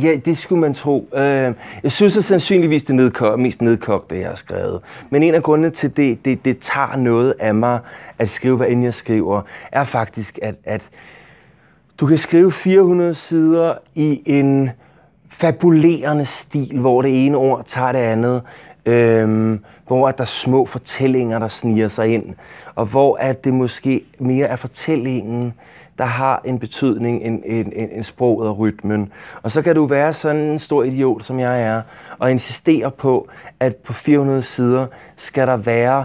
[0.02, 1.08] ja, det skulle man tro.
[1.14, 4.80] Øh, jeg synes at sandsynligvis det nedko- mest nedkogte, jeg har skrevet.
[5.10, 7.80] Men en af grundene til det, det, det tager noget af mig
[8.18, 10.82] at skrive, hvad end jeg skriver, er faktisk, at, at
[11.98, 14.70] du kan skrive 400 sider i en
[15.30, 18.42] fabulerende stil, hvor det ene ord tager det andet,
[18.86, 22.34] øhm, hvor at der er små fortællinger, der sniger sig ind,
[22.80, 25.54] og hvor at det måske mere er fortællingen,
[25.98, 29.12] der har en betydning end, end, end, end sproget og rytmen.
[29.42, 31.82] Og så kan du være sådan en stor idiot, som jeg er,
[32.18, 33.28] og insistere på,
[33.60, 36.04] at på 400 sider skal der være,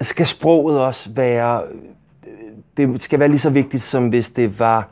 [0.00, 1.62] skal sproget også være,
[2.76, 4.88] det skal være lige så vigtigt, som hvis det var,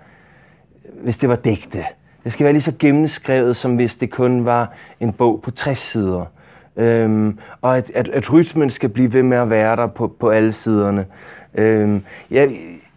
[1.03, 1.85] hvis det var digte.
[2.25, 5.79] Det skal være lige så gennemskrevet, som hvis det kun var en bog på 60
[5.79, 6.25] sider.
[6.81, 10.31] Øhm, og at, at, at rytmen skal blive ved med at være der på, på
[10.31, 11.07] alle siderne.
[11.55, 12.49] Øhm, ja,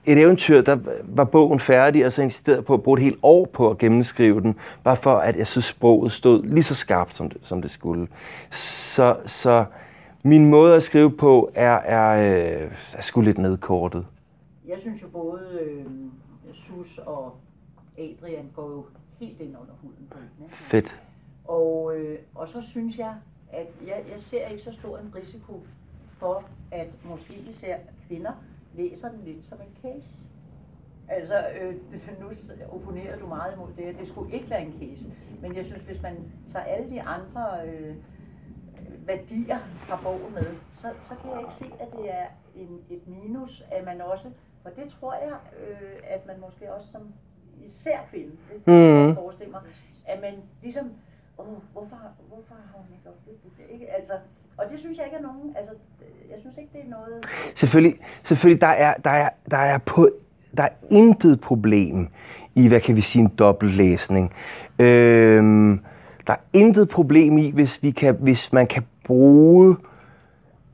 [0.06, 3.46] et eventyr, der var bogen færdig, og så insisterede på at bruge et helt år
[3.46, 7.30] på at gennemskrive den, bare for at jeg synes, sproget stod lige så skarpt, som
[7.30, 8.08] det, som det skulle.
[8.52, 9.66] Så, så
[10.24, 12.10] min måde at skrive på er, er,
[12.64, 14.06] øh, er sgu lidt nedkortet.
[14.68, 15.86] Jeg synes jo både øh,
[16.54, 17.36] Sus og
[17.98, 18.86] Adrian går jo
[19.20, 20.48] helt ind under huden på den.
[20.50, 21.02] Fedt.
[21.46, 23.14] Og, øh, og så synes jeg,
[23.54, 25.62] at jeg, jeg ser ikke så stor en risiko
[26.20, 27.78] for, at måske især
[28.08, 28.32] kvinder
[28.74, 30.10] læser den lidt som en case.
[31.08, 31.76] Altså, øh,
[32.20, 32.32] nu
[32.72, 35.06] opponerer du meget imod det, det skulle ikke være en case.
[35.42, 37.96] Men jeg synes, hvis man tager alle de andre øh,
[39.08, 42.26] værdier fra bogen med, så, så kan jeg ikke se, at det er
[42.56, 44.32] en, et minus, at man også,
[44.62, 45.38] for det tror jeg,
[45.68, 47.14] øh, at man måske også som
[47.66, 49.62] især kvinde, det kan jeg godt forestille mig,
[50.06, 50.92] at man ligesom,
[51.38, 53.74] åh, hvorfor, hvorfor har hun ikke opbygget det?
[53.74, 53.86] Ikke?
[53.98, 54.14] Altså,
[54.58, 55.74] og det synes jeg ikke er nogen, altså,
[56.32, 57.26] jeg synes ikke, det er noget,
[57.56, 60.10] Selvfølgelig, selvfølgelig der, er, der, er, der, er på,
[60.58, 62.08] der er intet problem
[62.56, 64.34] i, hvad kan vi sige, en dobbeltlæsning.
[64.80, 65.80] Øhm,
[66.28, 69.78] der er intet problem i, hvis, vi kan, hvis man kan bruge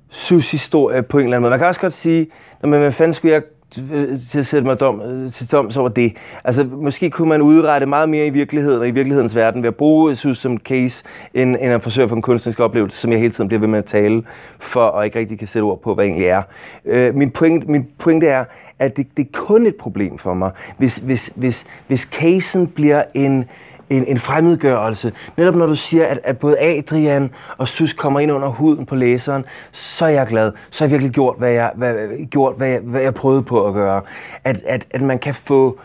[0.09, 1.49] Sus historie på en eller anden måde.
[1.49, 2.27] Man kan også godt sige,
[2.61, 3.43] men hvad fanden skulle jeg
[3.77, 6.13] Øh, til at sætte mig dom, øh, til doms over det.
[6.43, 9.75] Altså, måske kunne man udrette meget mere i virkeligheden og i virkelighedens verden ved at
[9.75, 11.03] bruge Jesus som case,
[11.33, 13.67] end, end at forsøge at få en kunstnerisk oplevelse, som jeg hele tiden bliver ved
[13.67, 14.23] med at tale
[14.59, 16.41] for, og ikke rigtig kan sætte ord på, hvad egentlig er.
[16.85, 18.45] Øh, min, point, min pointe er,
[18.79, 23.03] at det, det er kun et problem for mig, hvis, hvis, hvis, hvis casen bliver
[23.13, 23.45] en,
[23.89, 25.13] en, en fremmedgørelse.
[25.37, 28.95] Netop når du siger, at, at både Adrian og Sus kommer ind under huden på
[28.95, 30.51] læseren, så er jeg glad.
[30.69, 31.93] Så har jeg virkelig gjort, hvad jeg, hvad,
[32.25, 34.01] gjort, hvad jeg, hvad jeg prøvede på at gøre.
[34.43, 35.79] At, at, at man kan få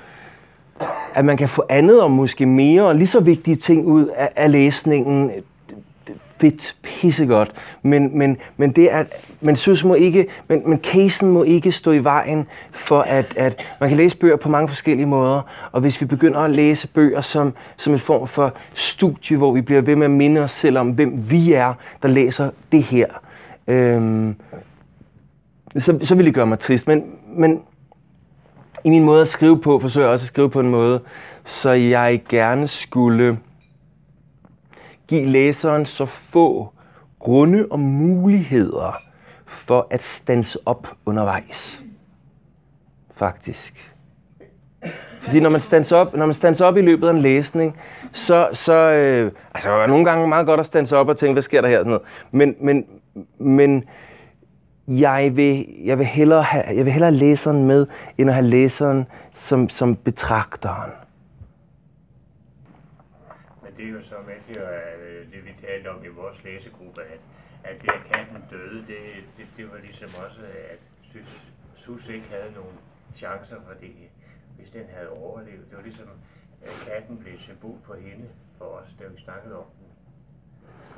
[1.15, 4.31] at man kan få andet og måske mere og lige så vigtige ting ud af,
[4.37, 5.31] af læsningen.
[6.45, 7.53] Fedt, pissegodt.
[7.83, 9.05] Men, men, men det er,
[9.41, 13.65] men synes må ikke, men, men casen må ikke stå i vejen for, at, at
[13.81, 15.43] man kan læse bøger på mange forskellige måder.
[15.73, 19.61] Og hvis vi begynder at læse bøger som, som en form for studie, hvor vi
[19.61, 23.07] bliver ved med at minde os selv om, hvem vi er, der læser det her,
[23.67, 24.35] øhm,
[25.79, 26.87] så, så vil det gøre mig trist.
[26.87, 27.05] Men,
[27.37, 27.61] men
[28.85, 31.01] i min måde at skrive på, forsøger jeg også at skrive på en måde,
[31.45, 33.39] så jeg gerne skulle
[35.09, 36.73] give læseren så få
[37.19, 39.01] grunde og muligheder
[39.47, 41.83] for at stanse op undervejs.
[43.17, 43.95] Faktisk.
[45.21, 47.79] Fordi når man standser op, når man standser op i løbet af en læsning,
[48.13, 51.33] så, så øh, altså, det er nogle gange meget godt at standse op og tænke,
[51.33, 51.79] hvad sker der her?
[51.79, 52.03] Sådan noget.
[52.31, 52.87] Men, men,
[53.39, 53.85] men
[54.89, 57.87] jeg vil, jeg, vil hellere have, jeg vil hellere have læseren med,
[58.19, 60.91] end at have læseren som, som betragteren.
[63.63, 64.14] Men det er jo så
[64.53, 67.21] at, øh, det, vi talte om i vores læsegruppe, at,
[67.65, 69.01] at det, at katten døde, det,
[69.37, 70.41] det, det var ligesom også,
[70.73, 70.79] at
[71.13, 72.77] Sus, Sus ikke havde nogen
[73.17, 74.11] chancer, fordi
[74.57, 76.09] hvis den havde overlevet, det var ligesom,
[76.63, 78.29] at katten blev symbol på hende,
[78.59, 79.87] for os, da vi snakkede om den.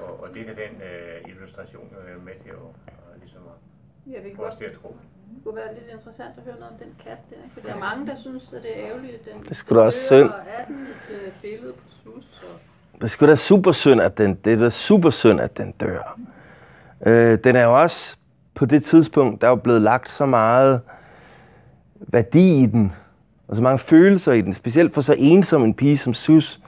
[0.04, 2.74] Og, og det kan den øh, illustration jo være med til at, og
[3.20, 4.96] ligesom at Jeg få godt os til at tro.
[5.34, 7.36] det kunne være lidt interessant at høre noget om den kat der.
[7.36, 7.50] ikke?
[7.54, 9.74] For der er mange, der synes, at det er ærgerligt, at den Det er sgu
[9.74, 10.30] da også dør, synd.
[10.30, 12.42] Og er den et øh, billede på sus?
[12.42, 12.60] Og...
[12.96, 15.72] Det er sgu da super synd, at den, det er da super synd, at den
[15.72, 16.18] dør.
[17.06, 18.16] Øh, den er jo også
[18.54, 20.80] på det tidspunkt, der er jo blevet lagt så meget
[21.98, 22.92] værdi i den,
[23.48, 26.60] og så mange følelser i den, specielt for så ensom en pige som Sus.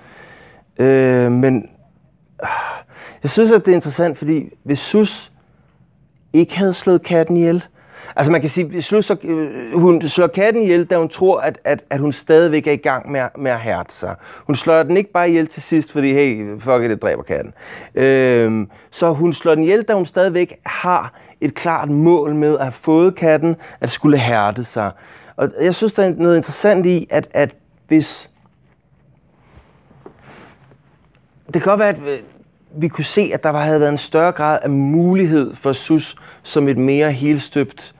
[0.79, 1.69] Øh, men
[2.43, 2.49] øh,
[3.23, 5.33] jeg synes, at det er interessant, fordi hvis Sus
[6.33, 7.65] ikke havde slået katten ihjel,
[8.17, 11.59] Altså man kan sige, slut, så, øh, hun slår katten ihjel, da hun tror, at,
[11.65, 14.15] at, at hun stadigvæk er i gang med, med at hærde sig.
[14.47, 17.55] Hun slår den ikke bare ihjel til sidst, fordi hey, fuck it, det dræber katten.
[17.95, 22.65] Øhm, så hun slår den ihjel, da hun stadigvæk har et klart mål med at
[22.65, 24.91] have fået katten, at skulle hærde sig.
[25.37, 27.55] Og jeg synes, der er noget interessant i, at, at
[27.89, 28.31] hvis...
[31.47, 32.19] Det kan godt være, at øh,
[32.77, 36.17] vi kunne se, at der var- havde været en større grad af mulighed for Sus
[36.43, 37.95] som et mere helstøbt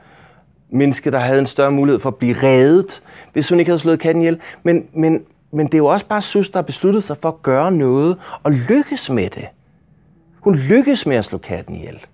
[0.69, 3.01] menneske, der havde en større mulighed for at blive reddet,
[3.33, 4.39] hvis hun ikke havde slået katten ihjel.
[4.63, 7.41] Men, men, men det er jo også bare Sus, der har besluttet sig for at
[7.41, 9.47] gøre noget og lykkes med det.
[10.39, 12.05] Hun lykkes med at slå katten ihjel.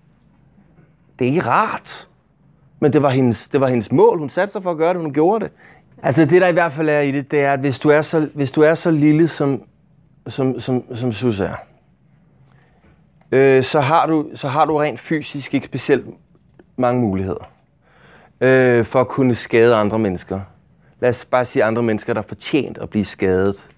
[1.20, 2.08] Det er ikke rart.
[2.80, 4.20] Men det var, hendes, det var hendes mål.
[4.20, 5.52] Hun satte sig for at gøre det, hun gjorde det.
[6.04, 8.02] Altså det, der i hvert fald er i det, det er, at hvis du er
[8.02, 9.64] så, hvis du er så lille, som,
[10.28, 11.56] som, som, som Sus er,
[13.32, 16.06] øh, så, har du, så har du rent fysisk ikke specielt
[16.78, 17.55] mange muligheder
[18.46, 20.40] øh, for at kunne skade andre mennesker.
[21.00, 23.70] Lad os bare sige andre mennesker, der er fortjent at blive skadet.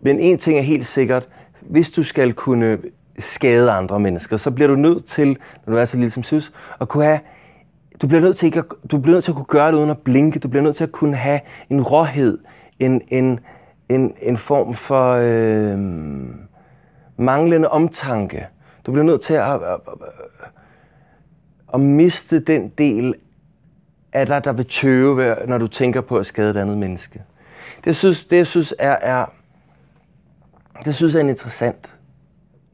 [0.00, 1.28] Men en ting er helt sikkert,
[1.60, 2.78] hvis du skal kunne
[3.18, 5.28] skade andre mennesker, så bliver du nødt til,
[5.66, 7.20] når du er så lille som søs, at kunne have
[8.02, 9.90] du bliver nødt til ikke at, du bliver nødt til at kunne gøre det uden
[9.90, 10.38] at blinke.
[10.38, 11.40] Du bliver nødt til at kunne have
[11.70, 12.38] en råhed,
[12.78, 13.40] en, en,
[13.88, 15.78] en, en form for øh,
[17.16, 18.46] manglende omtanke.
[18.86, 19.78] Du bliver nødt til at, at, at,
[21.74, 23.14] at miste den del
[24.12, 27.22] er der, der vil tøve, når du tænker på at skade et andet menneske.
[27.84, 29.26] Det synes, det jeg synes er, er
[30.84, 31.88] det synes er en interessant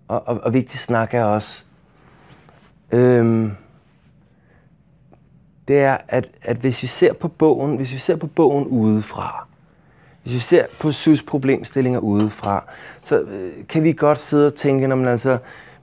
[0.09, 1.63] og, og, og vigtig snak er også.
[2.93, 3.53] Øhm,
[5.69, 9.47] det er, at, at hvis vi ser på bogen, hvis vi ser på bogen udefra,
[10.23, 12.65] hvis vi ser på Sus problemstillinger udefra,
[13.03, 15.39] så øh, kan vi godt sidde og tænke, når man altså,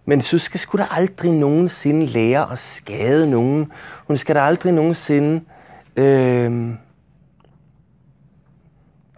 [0.06, 3.72] men Sus skal sgu da aldrig nogensinde lære at skade nogen.
[4.08, 5.42] Hun skal da aldrig nogensinde
[5.96, 6.70] øh,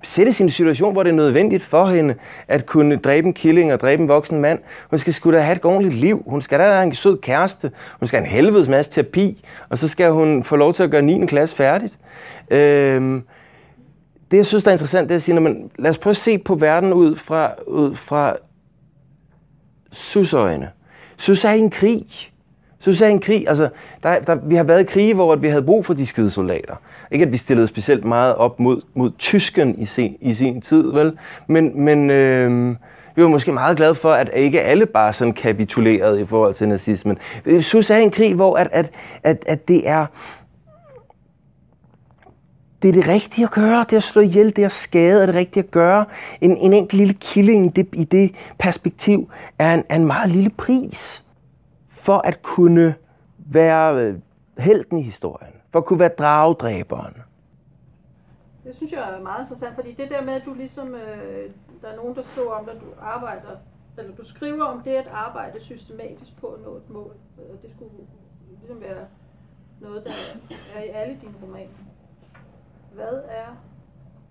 [0.04, 2.16] sætte i situation, hvor det er nødvendigt for hende
[2.48, 4.60] at kunne dræbe en killing og dræbe en voksen mand.
[4.90, 6.24] Hun skal sgu da have et ordentligt liv.
[6.28, 7.72] Hun skal da have en sød kæreste.
[8.00, 9.46] Hun skal have en helvedes masse terapi.
[9.70, 11.26] Og så skal hun få lov til at gøre 9.
[11.26, 11.94] klasse færdigt.
[12.52, 13.22] Øh,
[14.32, 16.12] det, jeg synes, der er interessant, det er at sige, når man, lad os prøve
[16.12, 18.36] at se på verden ud fra, ud fra
[19.92, 20.70] susøjne
[21.18, 22.06] så Sus er en krig.
[22.80, 23.48] Så er en krig.
[23.48, 23.70] Altså,
[24.04, 26.30] der, der, vi har været i krige, hvor at vi havde brug for de skide
[26.30, 26.76] soldater.
[27.12, 30.92] Ikke at vi stillede specielt meget op mod, mod tysken i sin, i sin tid,
[30.92, 31.18] vel?
[31.48, 32.76] Men, men øh,
[33.16, 36.68] vi var måske meget glade for, at ikke alle bare sådan kapitulerede i forhold til
[36.68, 37.18] nazismen.
[37.62, 38.90] Sus er en krig, hvor at, at,
[39.24, 40.06] at, at det er
[42.82, 43.86] det er det rigtige at gøre.
[43.90, 46.06] Det at slå ihjel, det at skade er det rigtige at gøre.
[46.42, 50.30] En, en enkelt lille killing i det, i det perspektiv er en, er en meget
[50.32, 51.24] lille pris
[51.90, 52.96] for at kunne
[53.38, 54.16] være øh,
[54.58, 55.54] helten i historien.
[55.72, 57.14] For at kunne være dragedræberen.
[58.64, 61.50] Det synes jeg er meget interessant, fordi det der med, at du ligesom, øh,
[61.82, 63.56] der er nogen, der skriver om, at du arbejder,
[63.98, 67.12] eller du skriver om det at arbejde systematisk på at nå et mål.
[67.40, 67.92] Øh, Det skulle
[68.60, 69.06] ligesom være
[69.82, 70.12] noget, der
[70.76, 71.87] er i alle dine romaner.
[72.98, 73.58] Hvad er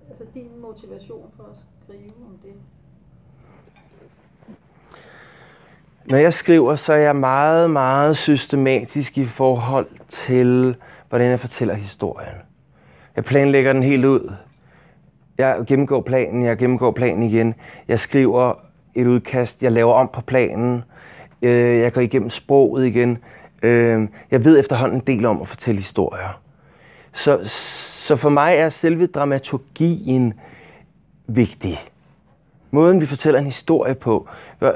[0.09, 2.53] altså din motivation for at skrive om det?
[6.05, 10.77] Når jeg skriver, så er jeg meget, meget systematisk i forhold til,
[11.09, 12.35] hvordan jeg fortæller historien.
[13.17, 14.33] Jeg planlægger den helt ud.
[15.39, 17.55] Jeg gennemgår planen, jeg gennemgår planen igen.
[17.89, 18.55] Jeg skriver
[18.95, 20.85] et udkast, jeg laver om på planen.
[21.43, 23.19] Øh, jeg går igennem sproget igen.
[23.63, 26.41] Øh, jeg ved efterhånden en del om at fortælle historier.
[27.13, 27.39] Så,
[28.07, 30.35] så for mig er selve dramaturgien
[31.27, 31.81] vigtig.
[32.71, 34.29] Måden, vi fortæller en historie på.
[34.61, 34.71] Øh,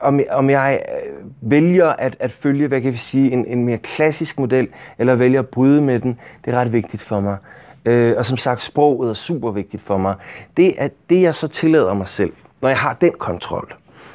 [0.00, 3.78] om, om jeg øh, vælger at, at følge, hvad kan vi sige, en, en mere
[3.78, 4.68] klassisk model,
[4.98, 7.36] eller vælger at bryde med den, det er ret vigtigt for mig.
[7.84, 10.14] Øh, og som sagt, sproget er super vigtigt for mig.
[10.56, 13.74] Det, er, det jeg så tillader mig selv, når jeg har den kontrol,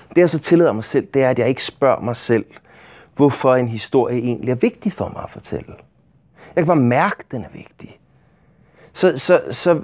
[0.10, 2.45] det jeg så tillader mig selv, det er, at jeg ikke spørger mig selv,
[3.16, 5.74] hvorfor en historie egentlig er vigtig for mig at fortælle.
[6.55, 7.97] Jeg kan bare mærke, at den er vigtig.
[8.98, 9.82] Så, så, så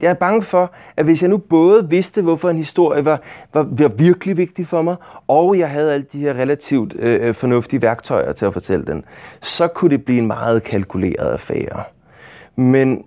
[0.00, 3.20] jeg er bange for, at hvis jeg nu både vidste, hvorfor en historie var,
[3.54, 4.96] var, var virkelig vigtig for mig,
[5.28, 9.04] og jeg havde alle de her relativt øh, øh, fornuftige værktøjer til at fortælle den,
[9.42, 11.82] så kunne det blive en meget kalkuleret affære.
[12.56, 13.04] Men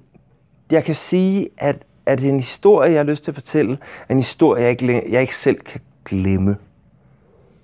[0.72, 1.76] jeg kan sige, at,
[2.06, 3.78] at en historie, jeg har lyst til at fortælle,
[4.10, 6.58] er en historie, jeg ikke, jeg ikke selv kan glemme.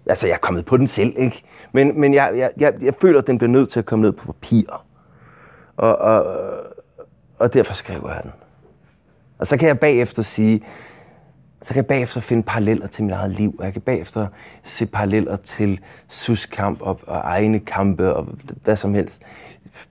[0.05, 1.43] Altså, jeg er kommet på den selv, ikke?
[1.71, 4.11] Men, men jeg, jeg, jeg, jeg føler, at den bliver nødt til at komme ned
[4.11, 4.83] på papir.
[5.77, 6.25] Og, og,
[7.39, 8.31] og derfor skriver jeg den.
[9.37, 10.63] Og så kan jeg bagefter sige,
[11.61, 14.27] så kan jeg bagefter finde paralleller til mit eget liv, og jeg kan bagefter
[14.63, 18.27] se paralleller til suskamp og, og egne kampe og
[18.63, 19.21] hvad som helst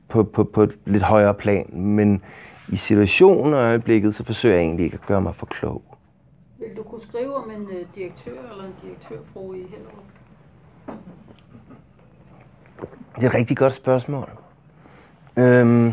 [0.08, 1.66] på, på, på et lidt højere plan.
[1.72, 2.22] Men
[2.68, 5.82] i situationen og øjeblikket, så forsøger jeg egentlig ikke at gøre mig for klog.
[6.58, 10.04] Vil du kunne skrive om en øh, direktør eller en direktørfru i Hellerup?
[13.16, 14.30] Det er et rigtig godt spørgsmål.
[15.36, 15.92] Øhm,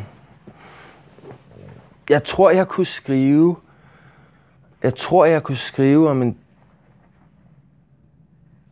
[2.09, 3.55] jeg tror, jeg kunne skrive...
[4.83, 6.37] Jeg tror, jeg kunne skrive om en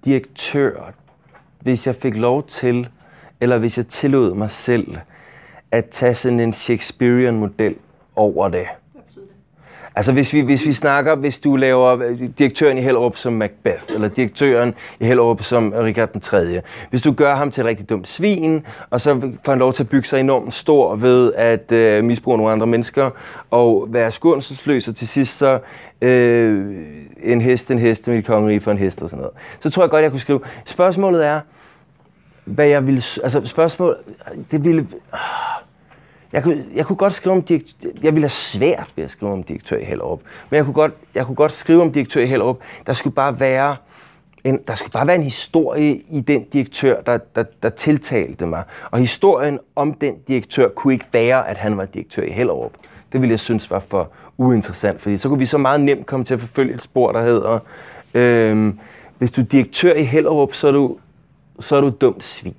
[0.06, 0.92] direktør,
[1.60, 2.90] hvis jeg fik lov til,
[3.40, 4.98] eller hvis jeg tillod mig selv,
[5.72, 7.76] at tage sådan en Shakespearean-model
[8.16, 8.68] over det.
[9.96, 13.84] Altså hvis vi, hvis vi snakker, hvis du laver øh, direktøren i Hellerup som Macbeth,
[13.94, 16.62] eller direktøren i Hellerup som Richard den 3.
[16.90, 19.84] Hvis du gør ham til et rigtig dumt svin, og så får han lov til
[19.84, 23.10] at bygge sig enormt stor ved at øh, misbruge nogle andre mennesker,
[23.52, 25.60] og være skånselsløs, og til sidst så
[26.02, 26.76] øh,
[27.24, 29.36] en hest, en hest, mit kongerige for en hest og sådan noget.
[29.60, 30.40] Så tror jeg godt, jeg kunne skrive.
[30.66, 31.40] Spørgsmålet er,
[32.46, 33.04] hvad jeg ville...
[33.24, 33.98] Altså spørgsmål,
[34.52, 34.88] det ville...
[36.34, 39.32] Jeg kunne, jeg kunne godt skrive om direktør, jeg ville have svært ved at skrive
[39.32, 40.22] om direktør i Hellerup.
[40.50, 42.60] Men jeg kunne godt, jeg kunne godt skrive om direktør i Hellerup.
[42.88, 43.76] Der skulle bare være
[44.44, 48.64] en, der skulle bare være en historie i den direktør, der, der, der tiltalte mig.
[48.92, 52.72] Og historien om den direktør kunne ikke være, at han var direktør i Hellerup.
[53.14, 56.26] Det ville jeg synes var for uinteressant, fordi så kunne vi så meget nemt komme
[56.26, 57.60] til at forfølge et spor, der hedder,
[58.14, 58.80] øhm,
[59.18, 60.98] hvis du er direktør i Hellerup, så er du,
[61.60, 62.56] så er du dumt svin.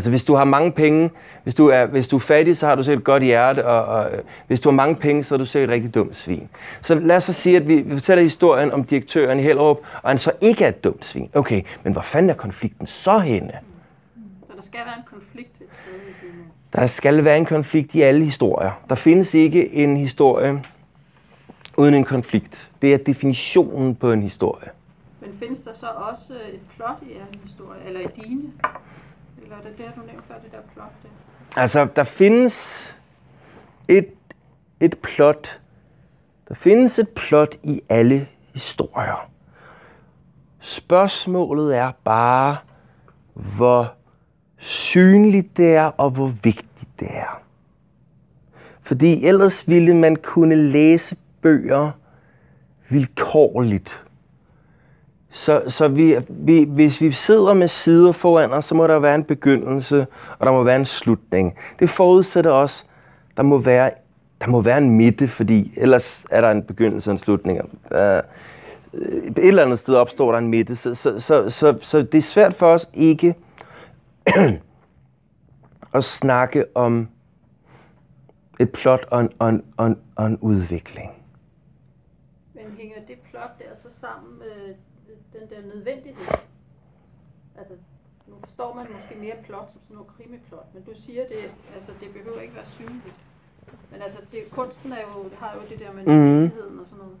[0.00, 1.10] Altså hvis du har mange penge,
[1.42, 3.84] hvis du er, hvis du er fattig, så har du selv et godt hjerte, og,
[3.84, 4.10] og
[4.46, 6.48] hvis du har mange penge, så er du selv et rigtig dumt svin.
[6.82, 10.10] Så lad os så sige, at vi, vi fortæller historien om direktøren i Hellerup, og
[10.10, 11.30] han så ikke er et dumt svin.
[11.34, 13.52] Okay, men hvor fanden er konflikten så henne?
[14.46, 16.80] Så der skal være en konflikt et sted.
[16.80, 18.70] Der skal være en konflikt i alle historier.
[18.88, 20.62] Der findes ikke en historie
[21.76, 22.70] uden en konflikt.
[22.82, 24.68] Det er definitionen på en historie.
[25.20, 28.42] Men findes der så også et plot i en historie, eller i dine?
[29.50, 31.60] Eller det der, du nævnte før, det der plot der?
[31.60, 32.86] Altså, der findes
[33.88, 34.08] et,
[34.80, 35.60] et plot.
[36.48, 39.30] Der findes et plot i alle historier.
[40.60, 42.56] Spørgsmålet er bare,
[43.34, 43.92] hvor
[44.56, 47.42] synligt det er, og hvor vigtigt det er.
[48.82, 51.90] Fordi ellers ville man kunne læse bøger
[52.88, 54.04] vilkårligt.
[55.30, 59.14] Så, så vi, vi, hvis vi sidder med sider foran os, så må der være
[59.14, 60.06] en begyndelse,
[60.38, 61.58] og der må være en slutning.
[61.78, 62.84] Det forudsætter også,
[63.36, 63.90] der må være,
[64.40, 67.60] der må være en midte, fordi ellers er der en begyndelse og en slutning.
[67.90, 67.98] Uh,
[68.96, 72.22] et eller andet sted opstår der en midte, så, så, så, så, så det er
[72.22, 73.34] svært for os ikke
[75.94, 77.08] at snakke om
[78.60, 81.10] et plot og en, og en, og en, og en udvikling.
[82.54, 84.74] Men hænger det plot der så sammen med
[85.40, 86.26] den der nødvendighed?
[87.58, 87.74] Altså,
[88.28, 91.42] nu forstår man måske mere plot som sådan noget krimiplot, men du siger det,
[91.76, 93.18] altså det behøver ikke være synligt.
[93.92, 96.14] Men altså, det, kunsten er jo, har jo det der med Mhm.
[96.14, 97.16] nødvendigheden og sådan noget.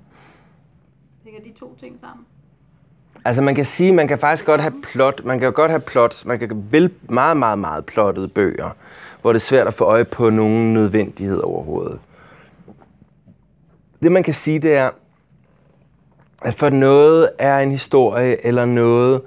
[1.24, 2.26] Hænger de to ting sammen?
[3.24, 6.24] Altså man kan sige, man kan faktisk godt have plot, man kan godt have plot,
[6.26, 8.70] man kan vel meget, meget, meget plottede bøger,
[9.20, 12.00] hvor det er svært at få øje på nogen nødvendighed overhovedet.
[14.02, 14.90] Det man kan sige, det er,
[16.42, 19.20] at for noget er en historie, eller noget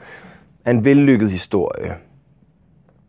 [0.66, 1.96] er en vellykket historie,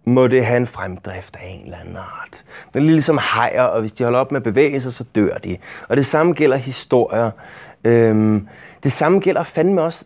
[0.05, 2.45] må det have en fremdrift af en eller anden art.
[2.75, 5.39] Det er ligesom hajer, og hvis de holder op med at bevæge sig, så dør
[5.39, 5.57] de.
[5.89, 7.31] Og det samme gælder historier.
[7.85, 8.49] Øhm,
[8.83, 10.05] det samme gælder fandme også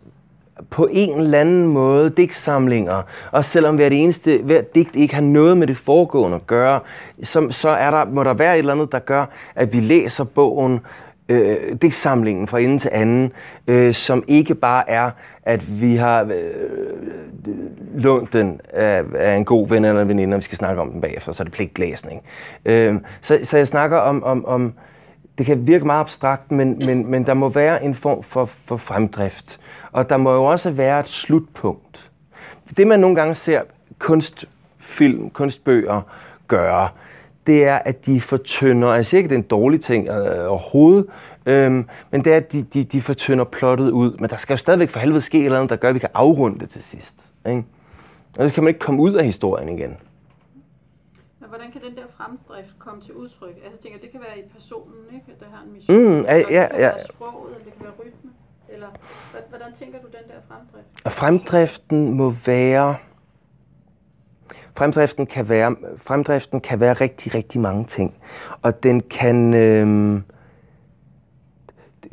[0.70, 3.03] på en eller anden måde digtsamlinger.
[3.30, 6.80] Og selvom hver det eneste, hver digt ikke har noget med det foregående at gøre,
[7.22, 10.24] så, så er der, må der være et eller andet, der gør, at vi læser
[10.24, 10.80] bogen,
[11.29, 13.33] øh, digtsamlingen fra ende til anden,
[13.66, 15.11] øh, som ikke bare er,
[15.43, 20.35] at vi har øh, øh, lånt den af, af en god ven eller en veninde,
[20.35, 22.22] og vi skal snakke om den bagefter, så er det pligtlæsning.
[22.64, 24.72] Øh, så, så jeg snakker om, om, om,
[25.39, 28.76] det kan virke meget abstrakt, men, men, men der må være en form for, for
[28.76, 29.61] fremdrift.
[29.93, 32.11] Og der må jo også være et slutpunkt.
[32.76, 33.62] Det man nogle gange ser
[33.99, 36.03] kunstfilm, kunstbøger
[36.49, 36.89] gøre,
[37.49, 41.07] det er, at de fortynder, siger ikke, det er en dårlig ting øh, overhovedet,
[41.46, 44.16] øhm, men det er, at de, de, de fortynder plottet ud.
[44.20, 45.99] Men der skal jo stadigvæk for helvede ske et eller andet, der gør, at vi
[45.99, 47.32] kan afrunde det til sidst.
[47.46, 47.64] Ikke?
[48.36, 49.96] Ellers kan man ikke komme ud af historien igen.
[51.40, 53.49] Men hvordan kan den der fremdrift komme til udtryk?
[53.49, 55.26] Altså jeg tænker, det kan være i personen, ikke?
[55.28, 55.99] At der har en mission.
[55.99, 56.86] Mm, ja, Eller det ja, kan ja.
[56.86, 58.30] være sproget, eller det kan være rytme.
[58.68, 58.88] Eller
[59.49, 61.16] hvordan tænker du den der fremdrift?
[61.18, 62.96] Fremdriften må være...
[64.76, 68.14] Fremdriften kan være, fremdriften kan være rigtig, rigtig mange ting.
[68.62, 69.55] Og den kan...
[69.55, 70.20] Øh,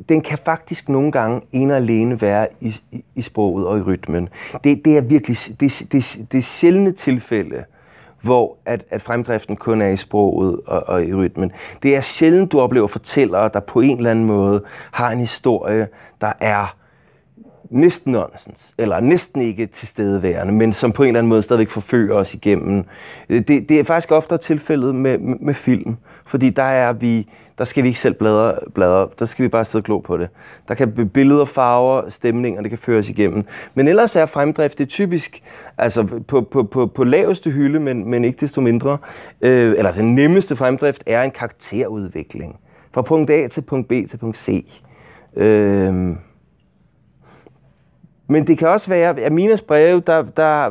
[0.09, 3.81] den kan faktisk nogle gange en og alene være i, i, i sproget og i
[3.81, 4.29] rytmen.
[4.63, 7.63] Det, det er virkelig det, det, det er sjældne tilfælde,
[8.21, 11.51] hvor at, at fremdriften kun er i sproget og, og i rytmen.
[11.83, 15.87] Det er sjældent, du oplever fortællere, der på en eller anden måde har en historie,
[16.21, 16.75] der er
[17.69, 22.15] næsten nonsens, eller næsten ikke tilstedeværende, men som på en eller anden måde stadigvæk forfører
[22.15, 22.83] os igennem.
[23.29, 27.29] Øh, det, det er faktisk ofte tilfældet med, med, med film, fordi der er vi,
[27.57, 30.17] der skal vi ikke selv bladre, bladre, der skal vi bare sidde og glo på
[30.17, 30.29] det.
[30.67, 33.43] Der kan billeder, farver, stemninger, det kan føres igennem.
[33.73, 35.43] Men ellers er fremdrift, det er typisk
[35.77, 38.97] altså på, på, på, på laveste hylde, men, men ikke desto mindre,
[39.41, 42.59] øh, eller den nemmeste fremdrift er en karakterudvikling.
[42.93, 44.65] Fra punkt A til punkt B til punkt C.
[45.35, 46.15] Øh,
[48.27, 50.69] men det kan også være, at Minas breve, der, der,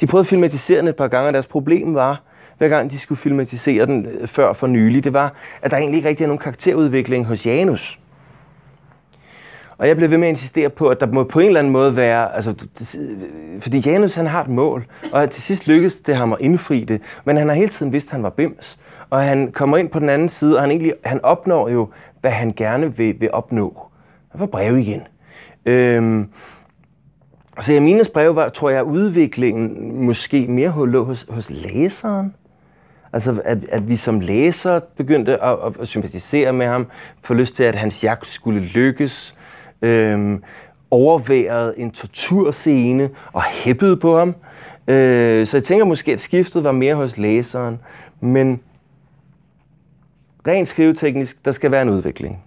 [0.00, 2.22] de prøvede at filmatisere den et par gange, og deres problem var,
[2.58, 5.96] hver gang de skulle filmatisere den øh, før for nylig, det var, at der egentlig
[5.96, 7.98] ikke rigtig er nogen karakterudvikling hos Janus.
[9.78, 11.72] Og jeg blev ved med at insistere på, at der må på en eller anden
[11.72, 12.54] måde være, altså,
[12.98, 16.84] øh, fordi Janus han har et mål, og til sidst lykkedes det ham at indfri
[16.84, 18.78] det, men han har hele tiden vidst, at han var bims.
[19.10, 21.88] Og han kommer ind på den anden side, og han, egentlig, han opnår jo,
[22.20, 23.86] hvad han gerne vil, vil opnå.
[24.30, 25.02] Han får brev igen.
[25.66, 26.28] Øhm,
[27.60, 32.34] så i mine brev var, tror jeg, udviklingen måske mere lå hos, hos læseren.
[33.12, 36.86] Altså, at, at vi som læser begyndte at, at, at sympatisere med ham,
[37.22, 39.34] få lyst til, at hans jagt skulle lykkes,
[39.82, 40.42] øhm,
[40.90, 44.34] overværet en torturscene og hæppede på ham.
[44.88, 47.78] Øh, så jeg tænker måske, at skiftet var mere hos læseren,
[48.20, 48.60] men
[50.46, 52.45] rent skriveteknisk, der skal være en udvikling.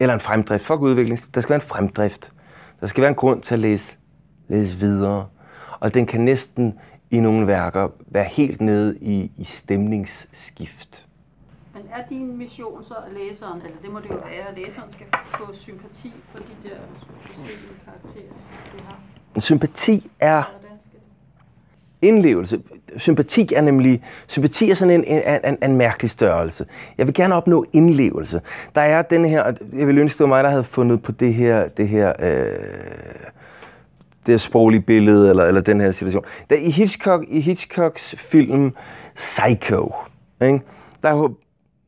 [0.00, 0.64] Eller en fremdrift.
[0.64, 1.34] Fuck udvikling.
[1.34, 2.32] Der skal være en fremdrift.
[2.80, 3.96] Der skal være en grund til at læse,
[4.48, 5.26] læse videre.
[5.80, 6.78] Og den kan næsten
[7.10, 11.06] i nogle værker være helt nede i, i stemningsskift.
[11.74, 14.92] Men er din mission så, at læseren, eller det må det jo være, at læseren
[14.92, 15.06] skal
[15.38, 16.76] få sympati for de der
[17.26, 18.32] forskellige karakterer,
[18.72, 19.40] du har?
[19.40, 20.42] Sympati er?
[22.02, 22.60] Indlevelse.
[22.96, 26.66] Sympati er nemlig sympati er sådan en, en, en, en mærkelig størrelse.
[26.98, 28.40] Jeg vil gerne opnå indlevelse.
[28.74, 31.34] Der er den her, jeg vil ønske, det var mig, der havde fundet på det
[31.34, 32.46] her, det her, øh,
[34.26, 36.24] det her sproglige billede, eller, eller den her situation.
[36.50, 38.72] Der, i, Hitchcock, I Hitchcocks film
[39.16, 39.94] Psycho,
[40.42, 40.60] ikke?
[41.02, 41.36] der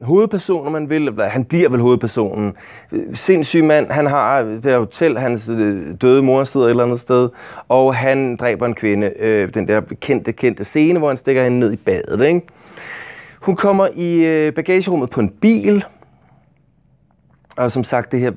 [0.01, 2.57] er hovedpersonen, man vil, han bliver vel hovedpersonen.
[3.15, 7.01] Sindssyg mand, han har det her hotel, hans øh, døde mor sidder et eller andet
[7.01, 7.29] sted,
[7.69, 11.59] og han dræber en kvinde, øh, den der kendte, kendte scene, hvor han stikker hende
[11.59, 12.27] ned i badet.
[12.27, 12.41] Ikke?
[13.41, 15.85] Hun kommer i øh, bagagerummet på en bil,
[17.57, 18.33] og som sagt, det her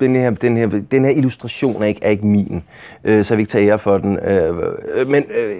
[0.00, 2.62] den her, den her, den her illustration er ikke, er ikke min,
[3.04, 4.18] øh, så jeg vil ikke tage ære for den.
[4.18, 4.58] Øh,
[4.94, 5.56] øh men øh,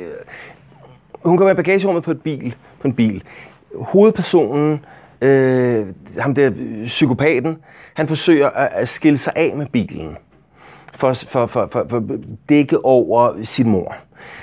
[1.24, 3.22] hun kommer i bagagerummet på, et bil, på en bil.
[3.74, 4.84] Hovedpersonen,
[5.20, 5.86] øh,
[6.18, 6.50] ham der
[6.84, 7.58] psykopaten,
[7.94, 10.16] han forsøger at, at skille sig af med bilen
[10.94, 12.02] for, for, for, for, for
[12.48, 13.94] dække over sin mor.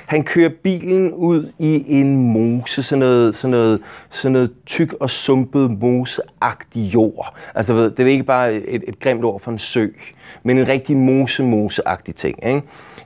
[0.05, 5.09] Han kører bilen ud i en mose, sådan noget, sådan noget, sådan noget tyk og
[5.09, 7.35] sumpet moseagtig jord.
[7.55, 9.87] Altså ved, det er ikke bare et, et grimt ord for en sø,
[10.43, 12.47] men en rigtig mose-moseagtig ting.
[12.47, 12.61] Ikke?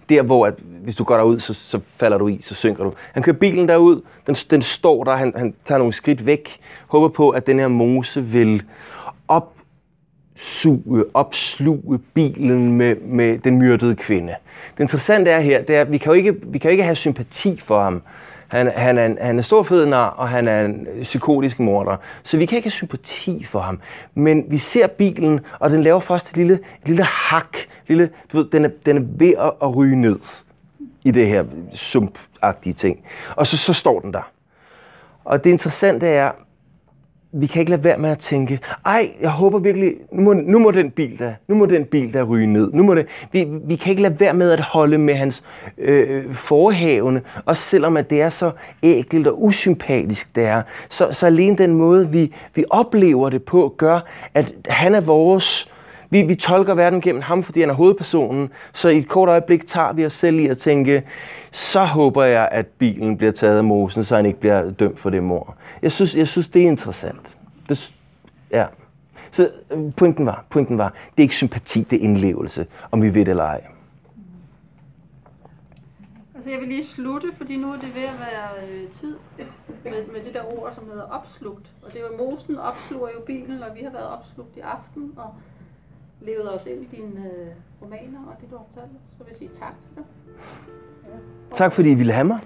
[0.09, 0.53] Der hvor, at,
[0.83, 2.93] hvis du går derud, så, så falder du i, så synker du.
[3.13, 7.07] Han kører bilen derud, den, den står der, han, han tager nogle skridt væk, håber
[7.07, 8.63] på, at den her mose vil
[9.27, 9.53] op
[10.35, 14.35] suge, opsluge bilen med, med den myrdede kvinde.
[14.77, 16.83] Det interessante er her, det er, at vi kan jo ikke, vi kan jo ikke
[16.83, 18.01] have sympati for ham.
[18.47, 21.97] Han, han, er en, han er stor fed nar, og han er en psykotisk morder.
[22.23, 23.79] Så vi kan ikke have sympati for ham.
[24.13, 27.57] Men vi ser bilen, og den laver først et lille, et lille hak.
[27.87, 30.19] Lille, du ved, den, er, den er ved at, at ryge ned
[31.03, 33.05] i det her sumpagtige ting.
[33.35, 34.31] Og så, så står den der.
[35.25, 36.31] Og det interessante er,
[37.35, 40.59] vi kan ikke lade være med at tænke, ej, jeg håber virkelig, nu må, nu
[40.59, 42.69] må den bil der, nu må den bil der ryge ned.
[42.73, 45.43] Nu må det, vi, vi kan ikke lade være med at holde med hans
[45.77, 48.51] øh, øh forhavene, og selvom at det er så
[48.83, 50.61] ægelt og usympatisk det er.
[50.89, 53.99] Så, så alene den måde, vi, vi oplever det på, gør,
[54.33, 55.71] at han er vores,
[56.09, 59.67] vi, vi tolker verden gennem ham, fordi han er hovedpersonen, så i et kort øjeblik
[59.67, 61.03] tager vi os selv i at tænke,
[61.51, 65.09] så håber jeg, at bilen bliver taget af mosen, så han ikke bliver dømt for
[65.09, 65.55] det mor.
[65.83, 67.37] Jeg synes, jeg synes det er interessant.
[67.69, 67.95] Det,
[68.51, 68.65] ja.
[69.31, 73.13] Så øh, pointen var, pointen var, det er ikke sympati, det er indlevelse, om vi
[73.13, 73.63] ved det eller ej.
[76.35, 79.15] Altså jeg vil lige slutte, fordi nu er det ved at være øh, tid
[79.83, 81.71] med, med det der ord, som hedder opslugt.
[81.85, 85.13] Og det er jo, mosen opsluger jo bilen, og vi har været opslugt i aften,
[85.17, 85.33] og
[86.21, 87.47] levet os ind i dine øh,
[87.81, 88.91] romaner og det, du har fortalt.
[89.17, 90.03] Så vil jeg sige tak til dig.
[91.55, 92.39] Tak fordi I ville have mig.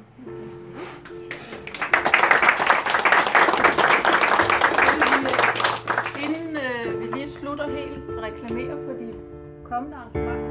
[7.58, 9.16] der helt og reklamerer for dit
[9.64, 10.47] kommende arrangement.